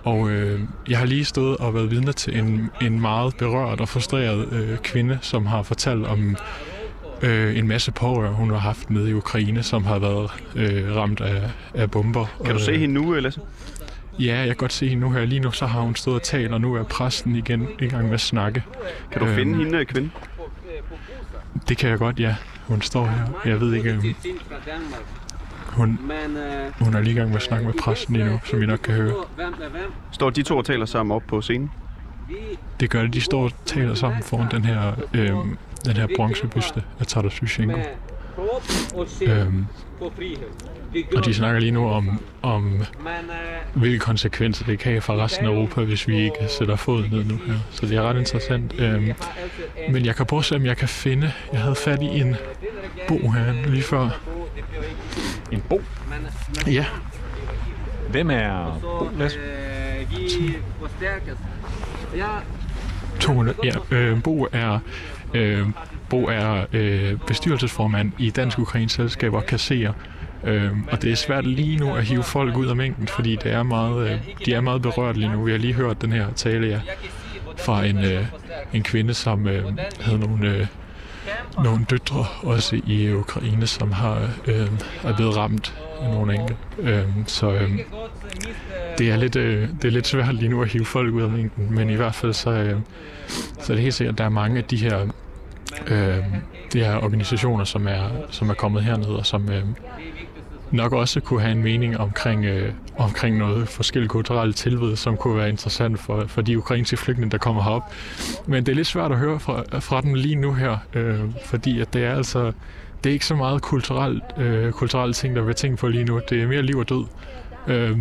[0.03, 0.59] Og øh,
[0.89, 4.77] jeg har lige stået og været vidne til en, en meget berørt og frustreret øh,
[4.77, 6.35] kvinde, som har fortalt om
[7.21, 11.21] øh, en masse pårør, hun har haft med i Ukraine, som har været øh, ramt
[11.21, 11.41] af,
[11.73, 12.25] af bomber.
[12.37, 13.41] Kan du Og, se øh, hende nu, Lasse?
[14.19, 15.25] Ja, jeg kan godt se hende nu her.
[15.25, 18.05] Lige nu så har hun stået og talt, og nu er præsten igen i gang
[18.05, 18.63] med at snakke.
[19.11, 20.09] Kan du Øhm, finde hende, kvinde?
[21.69, 22.35] Det kan jeg godt, ja.
[22.67, 23.23] Hun står her.
[23.45, 24.15] Jeg ved ikke, øhm,
[25.67, 26.37] hun, Men
[26.79, 28.79] hun er lige i gang med at snakke med præsten lige nu, som I nok
[28.79, 29.13] kan høre.
[30.11, 31.71] Står de to og taler sammen op på scenen?
[32.79, 33.13] Det gør det.
[33.13, 37.15] De står og taler sammen foran den her, øhm, den her bronzebyste af
[38.95, 39.65] og sjæl Øhm,
[41.15, 42.83] og de snakker lige nu om, om
[43.73, 47.23] hvilke konsekvenser det kan have for resten af Europa, hvis vi ikke sætter foden ned
[47.23, 47.53] nu her.
[47.71, 48.73] Så det er ret interessant.
[48.79, 49.11] Øhm,
[49.91, 51.31] men jeg kan prøve at se, om jeg kan finde...
[51.53, 52.35] Jeg havde fat i en
[53.07, 54.09] bog her lige før.
[55.51, 55.81] En bo.
[56.67, 56.85] Ja,
[58.09, 59.39] Hvem er Bo, Lasse?
[60.79, 61.37] forstærkes.
[63.63, 64.79] Ja, øh, Bo er,
[65.33, 65.67] øh,
[66.09, 69.93] Bo er øh, bestyrelsesformand i Dansk Ukrainsk Selskab og kasserer.
[70.43, 73.51] Øh, og det er svært lige nu at hive folk ud af mængden, fordi det
[73.51, 75.43] er meget, øh, de er meget berørt lige nu.
[75.43, 76.79] Vi har lige hørt den her tale ja,
[77.57, 78.25] fra en, øh,
[78.73, 79.63] en kvinde, som øh,
[79.99, 80.67] havde nogle, øh,
[81.63, 84.67] nogle døtre også i Ukraine, som har øh,
[85.03, 86.55] er blevet ramt af nogle enkelte.
[86.79, 87.71] Øh, så øh,
[88.97, 91.29] det er lidt, øh, det er lidt svært lige nu at hive folk ud af
[91.29, 92.79] mængden, men i hvert fald så, øh,
[93.59, 95.07] så er det helt sikkert, at der er mange af de her,
[95.87, 96.17] øh,
[96.73, 99.63] de her organisationer, som er, som er kommet herned, og som øh,
[100.75, 105.37] nok også kunne have en mening omkring, øh, omkring noget forskelligt kulturelt tilved, som kunne
[105.37, 107.93] være interessant for, for de ukrainske flygtninge, der kommer herop.
[108.47, 111.81] Men det er lidt svært at høre fra, fra dem lige nu her, øh, fordi
[111.81, 112.51] at det er altså
[113.05, 116.21] det er ikke så meget kulturelt, øh, kulturelle ting, der vil tænke på lige nu.
[116.29, 117.05] Det er mere liv og død.
[117.67, 117.99] Øh,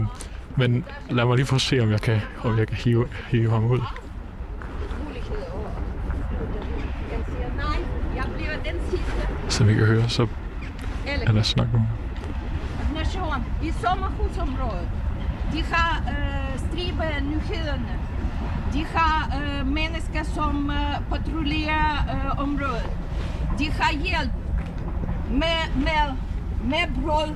[0.57, 3.51] men lad mig lige prøve at se, om jeg kan, om jeg kan hive, hive
[3.51, 3.81] ham ud.
[8.16, 9.12] Jeg bliver den sidste
[9.49, 10.27] Som vi kan høre, så
[11.27, 12.04] er der snak om
[13.35, 14.89] nation i sommerhusområdet.
[15.53, 17.99] De har øh, stribe nyhederne.
[18.72, 22.91] De har øh, mennesker, som øh, patruljerer øh, området.
[23.59, 24.32] De har hjælp
[25.30, 26.11] med mel,
[26.64, 27.35] med brød,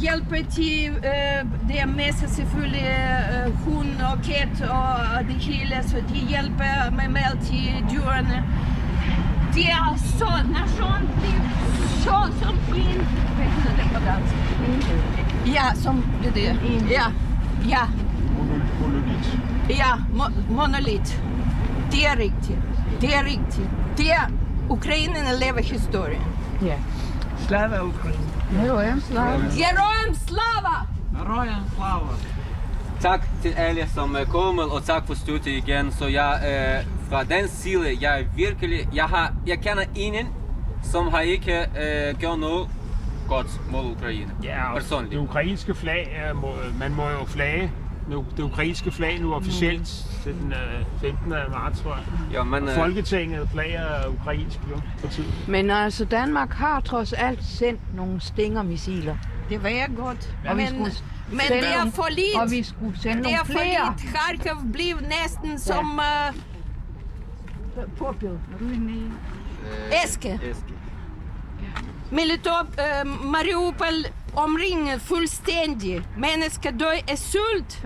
[0.00, 2.96] hjælper til øh, det er masser selvfølgelig
[3.32, 8.44] øh, hund og kat og det hele, så de hjælper med mel til dyrene.
[9.54, 11.50] Det er så, nation bliver
[12.04, 13.00] så, som en,
[13.36, 15.25] Hvad hedder det på dansk?
[15.45, 16.55] Ja, som det der.
[16.89, 17.05] Ja,
[17.69, 17.83] ja.
[18.81, 19.37] Monolit.
[19.69, 21.21] Ja, mo- monolit.
[21.91, 22.59] Det er rigtigt.
[23.01, 23.69] Det er rigtigt.
[23.97, 24.27] Det er
[24.69, 26.21] Ukraine lever historien.
[26.61, 26.75] Ja.
[27.47, 28.17] Slava Ukraine.
[28.63, 29.37] Героям слава!
[29.57, 30.87] Героям слава!
[31.17, 32.07] Героям слава!
[33.01, 35.91] Tak til alle, som er kommet, og tak for støtte igen.
[35.91, 40.27] Så jeg, øh, fra den side, jeg er virkelig, jeg, har, jeg kender ingen,
[40.83, 42.67] som har ikke øh, gjort noget
[43.28, 44.30] godt mod Ukraine.
[44.42, 45.12] Ja, og Personligt.
[45.12, 46.48] det ukrainske flag, er, må,
[46.78, 47.72] man må jo flage
[48.10, 50.22] det, det ukrainske flag nu officielt Mm.
[50.22, 51.28] til den øh, 15.
[51.50, 52.04] marts, tror jeg.
[52.32, 55.32] Ja, men, Og øh, Folketinget flager ukrainsk jo for tiden.
[55.48, 59.16] Men altså, Danmark har trods alt sendt nogle stingermissiler.
[59.48, 60.36] Det var jeg godt.
[60.42, 60.92] Vi men, skulle
[61.30, 62.42] men det er for lidt.
[62.42, 63.94] Og vi skulle sende det er nogle for flere.
[64.02, 64.14] lidt.
[64.14, 66.36] Kharkov blev næsten som uh.
[67.76, 67.84] Er
[68.88, 69.02] i?
[70.04, 70.40] æske.
[70.44, 70.75] Æske.
[72.10, 74.04] Melitop, uh, Mariupol
[74.36, 76.06] omringet fuldstændig.
[76.18, 77.82] Mennesker dør af sult.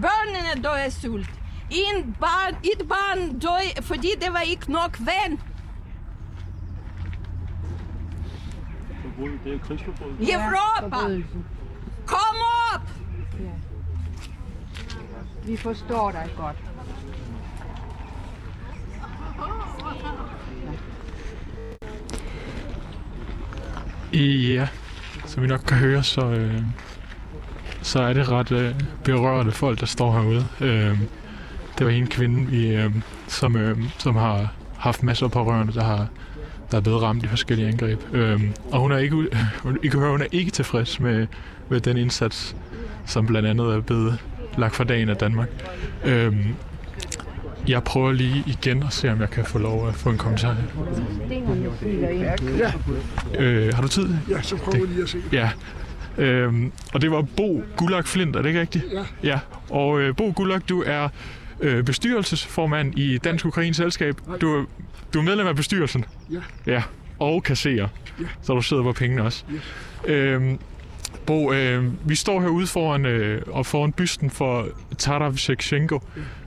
[0.00, 1.30] Børnene dør af sult.
[1.70, 5.38] En barn, et barn dør, fordi det var ikke nok vand.
[10.20, 11.22] Europa,
[12.06, 12.36] kom
[12.74, 12.88] op!
[15.46, 16.56] Vi forstår dig godt.
[24.12, 24.68] Ja,
[25.26, 26.62] som vi nok kan høre, så, øh,
[27.82, 30.46] så er det ret øh, berørte folk, der står herude.
[30.60, 30.98] Øh,
[31.78, 32.90] det var en kvinde, vi, øh,
[33.28, 36.06] som, øh, som har haft masser af pårørende, der har
[36.70, 38.00] der er blevet ramt i forskellige angreb.
[38.12, 38.40] Øh,
[38.72, 39.16] og hun er ikke,
[39.62, 41.26] hun, I kan høre, hun er ikke tilfreds med,
[41.68, 42.56] med den indsats,
[43.06, 44.18] som blandt andet er blevet
[44.58, 45.48] lagt for dagen af Danmark.
[46.04, 46.46] Øh,
[47.68, 50.56] jeg prøver lige igen at se, om jeg kan få lov at få en kommentar.
[51.30, 51.46] Ind.
[52.58, 52.72] Ja.
[53.38, 54.08] Øh, har du tid?
[54.30, 55.18] Ja, så prøver vi lige at se.
[55.32, 55.50] Ja.
[56.18, 58.84] Øhm, og det var Bo Gulag Flint, er det ikke rigtigt?
[58.92, 59.04] Ja.
[59.22, 59.38] Ja.
[59.70, 61.08] Og øh, Bo Gulag, du er
[61.60, 64.16] øh, bestyrelsesformand i Dansk Ukrainsk Selskab.
[64.40, 64.64] Du, er-
[65.14, 66.04] du er medlem af bestyrelsen.
[66.32, 66.38] Ja.
[66.72, 66.82] Ja.
[67.18, 67.88] Og kasserer.
[68.20, 68.24] Ja.
[68.42, 69.44] Så du sidder på pengene også.
[70.06, 70.58] Øhm,
[71.26, 74.66] Bo, øh, vi står herude foran, øh, og foran bysten for
[74.98, 75.98] Taras Shevchenko,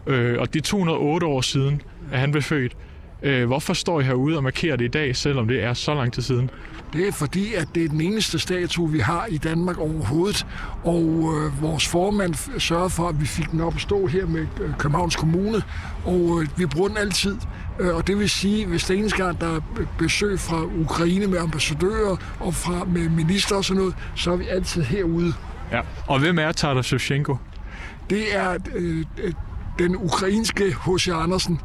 [0.09, 1.81] øh, og det er 208 år siden,
[2.11, 2.77] at han blev født.
[3.23, 6.13] Øh, hvorfor står I herude og markerer det i dag, selvom det er så lang
[6.13, 6.49] tid siden?
[6.93, 10.45] Det er fordi, at det er den eneste statue, vi har i Danmark overhovedet.
[10.83, 14.47] Og øh, vores formand sørgede for, at vi fik den op at stå her med
[14.61, 15.61] øh, Københavns Kommune.
[16.05, 17.37] Og øh, vi bruger den altid.
[17.79, 19.59] Øh, og det vil sige, hvis det eneste gang, der er
[19.97, 24.47] besøg fra Ukraine med ambassadører og fra med minister og sådan noget, så er vi
[24.47, 25.33] altid herude.
[25.71, 25.81] Ja.
[26.07, 27.35] Og hvem er Taras Shevchenko?
[28.09, 29.33] Det er øh, øh,
[29.79, 31.07] den ukrainske H.C.
[31.07, 31.61] Andersen,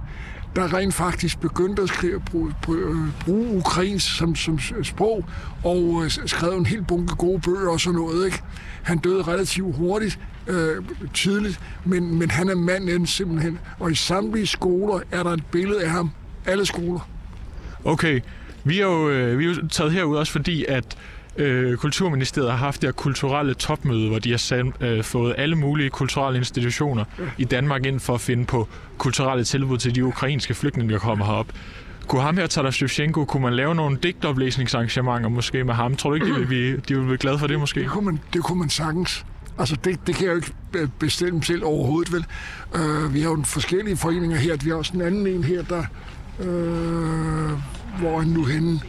[0.56, 5.24] der rent faktisk begyndte at skrive, bruge, øh, bruge, ukrainsk som, som sprog,
[5.64, 8.26] og øh, skrev en hel bunke gode bøger og sådan noget.
[8.26, 8.42] Ikke?
[8.82, 10.84] Han døde relativt hurtigt, øh,
[11.14, 13.58] tidligt, men, men han er manden simpelthen.
[13.78, 16.10] Og i samtlige skoler er der et billede af ham.
[16.46, 17.08] Alle skoler.
[17.84, 18.20] Okay,
[18.64, 20.96] vi er jo, øh, vi er jo taget herud også fordi, at
[21.36, 25.90] øh, Kulturministeriet har haft det kulturelle topmøde, hvor de har sat, øh, fået alle mulige
[25.90, 27.04] kulturelle institutioner
[27.38, 28.68] i Danmark ind for at finde på
[28.98, 31.46] kulturelle tilbud til de ukrainske flygtninge, der kommer herop.
[32.06, 35.96] Kunne ham her, Taras Shevchenko, kunne man lave nogle digtoplæsningsarrangementer måske med ham?
[35.96, 37.80] Tror du ikke, de ville blive, de ville blive glade for det måske?
[37.80, 39.24] Det kunne man, det kunne man sagtens.
[39.58, 42.24] Altså, det, det kan jeg jo ikke be- bestemme selv overhovedet, vel?
[42.74, 44.56] Uh, vi har jo en forskellige foreninger her.
[44.64, 45.82] Vi har også en anden en her, der...
[46.38, 46.46] Uh,
[48.00, 48.80] hvor er han nu henne?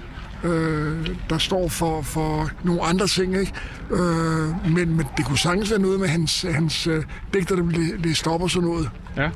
[0.45, 3.53] Uh, der står for, for nogle andre ting, ikke?
[3.91, 7.79] Uh, men, men det kunne sagtens være noget med hans, hans uh, digter, der blev
[7.97, 8.89] læst op og sådan noget.
[9.17, 9.29] Ja.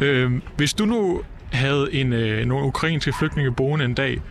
[0.00, 1.22] Øh, hvis du nu
[1.52, 4.22] havde en, øh, nogle ukrainske flygtninge boende en dag,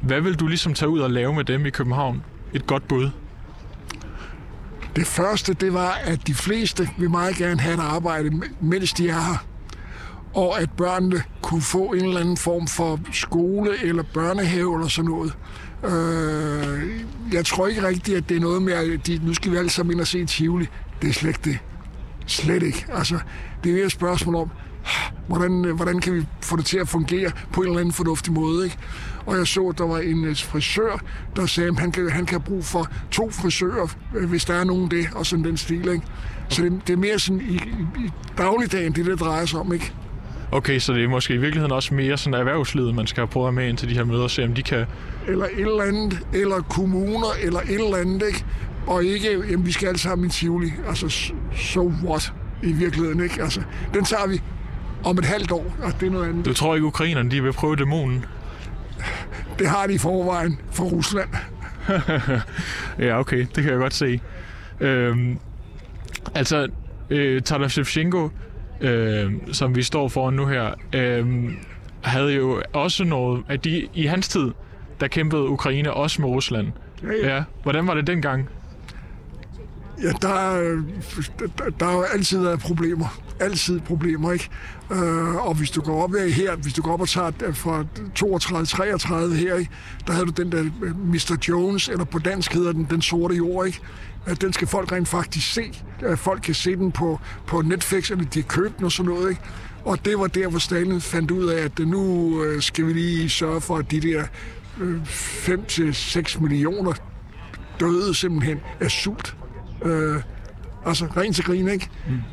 [0.00, 2.22] hvad vil du ligesom tage ud og lave med dem i København?
[2.52, 3.10] Et godt bud.
[4.96, 8.30] Det første, det var, at de fleste vil meget gerne have et arbejde,
[8.60, 9.46] mens de er her.
[10.38, 15.10] Og at børnene kunne få en eller anden form for skole eller børnehave eller sådan
[15.10, 15.32] noget.
[15.84, 19.56] Øh, jeg tror ikke rigtigt, at det er noget med, at de, nu skal vi
[19.56, 20.66] alle sammen ind og se Tivoli.
[21.02, 21.58] Det er slet ikke det.
[22.26, 22.86] Slet ikke.
[22.92, 23.18] Altså,
[23.64, 24.50] det er mere et spørgsmål om,
[25.26, 28.64] hvordan, hvordan kan vi få det til at fungere på en eller anden fornuftig måde.
[28.64, 28.78] Ikke?
[29.26, 31.00] Og jeg så, at der var en øh, frisør,
[31.36, 33.86] der sagde, at han kan, han kan have brug for to frisører,
[34.16, 35.88] øh, hvis der er nogen det, og sådan den stil.
[35.88, 36.06] Ikke?
[36.48, 39.72] Så det, det er mere sådan i, i, i dagligdagen, det det drejer sig om.
[39.72, 39.94] ikke?
[40.52, 43.54] Okay, så det er måske i virkeligheden også mere sådan erhvervslivet, man skal prøve at
[43.54, 44.86] med ind til de her møder, og se om de kan...
[45.26, 48.44] Eller et eller andet, eller kommuner, eller et eller andet, ikke?
[48.86, 50.72] Og ikke, jamen, vi skal alle sammen i Tivoli.
[50.88, 52.32] Altså, so what?
[52.62, 53.42] I virkeligheden, ikke?
[53.42, 53.62] Altså,
[53.94, 54.42] den tager vi
[55.04, 56.44] om et halvt år, og det er noget andet.
[56.44, 58.24] Du tror ikke, ukrainerne de vil prøve dæmonen?
[59.58, 61.28] Det har de i forvejen for Rusland.
[63.06, 64.20] ja, okay, det kan jeg godt se.
[64.80, 65.38] Øhm,
[66.34, 66.68] altså,
[67.10, 68.28] øh, Shevchenko,
[68.80, 71.26] øh, som vi står foran nu her, øh,
[72.02, 74.50] havde jo også noget, at de i hans tid,
[75.00, 76.66] der kæmpede Ukraine også med Rusland.
[77.02, 77.34] Ja, ja.
[77.34, 77.42] ja.
[77.62, 78.48] Hvordan var det dengang?
[80.02, 83.20] Ja, der, der, øh, der er jo altid været problemer.
[83.40, 84.48] Altid problemer, ikke?
[84.90, 87.84] Øh, og hvis du går op her, hvis du går op og tager øh, fra
[89.30, 89.70] 32-33 her, ikke?
[90.06, 91.36] der havde du den der øh, Mr.
[91.48, 93.80] Jones, eller på dansk hedder den Den Sorte Jord, ikke?
[94.26, 95.82] at Den skal folk rent faktisk se.
[96.16, 99.30] Folk kan se den på, på Netflix, eller de har købt den og sådan noget,
[99.30, 99.42] ikke?
[99.84, 103.60] Og det var der, hvor Stalin fandt ud af, at nu skal vi lige sørge
[103.60, 104.24] for, at de der
[104.78, 106.92] 5-6 millioner
[107.80, 109.36] døde simpelthen af sult.
[109.84, 110.22] Øh,
[110.86, 111.88] altså rent til grin, ikke?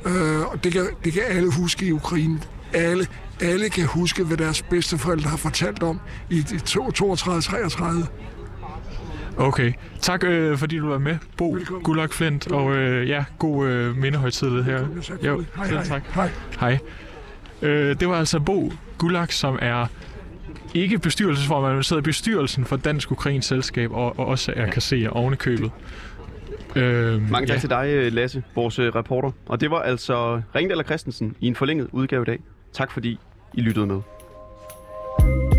[0.05, 0.11] Mm.
[0.11, 2.39] Øh, og det kan, det kan alle huske i Ukraine.
[2.73, 3.07] Alle,
[3.41, 8.07] alle kan huske, hvad deres bedsteforældre har fortalt om i 32-33.
[9.37, 9.73] Okay.
[10.01, 14.63] Tak, øh, fordi du var med, Bo Gulag Flint, og øh, ja, god øh, mindehøjtidlighed
[14.63, 14.87] her.
[15.23, 15.83] Jo, Hej, hej.
[15.83, 16.03] tak.
[16.13, 16.29] Hej.
[16.59, 16.79] Hej.
[17.61, 19.87] Øh, det var altså Bo Gulag, som er
[20.73, 25.09] ikke bestyrelsesformand, men sidder i bestyrelsen for Dansk Ukrainsk Selskab, og, og også er kasserer
[25.09, 25.71] oven i købet.
[26.75, 27.59] Øhm, Mange tak ja.
[27.59, 29.31] til dig, øh, Lasse, vores øh, reporter.
[29.45, 32.39] Og det var altså Ringdal og Christensen i en forlænget udgave i dag.
[32.73, 33.19] Tak fordi
[33.53, 34.01] I lyttede med.
[35.17, 35.54] thank you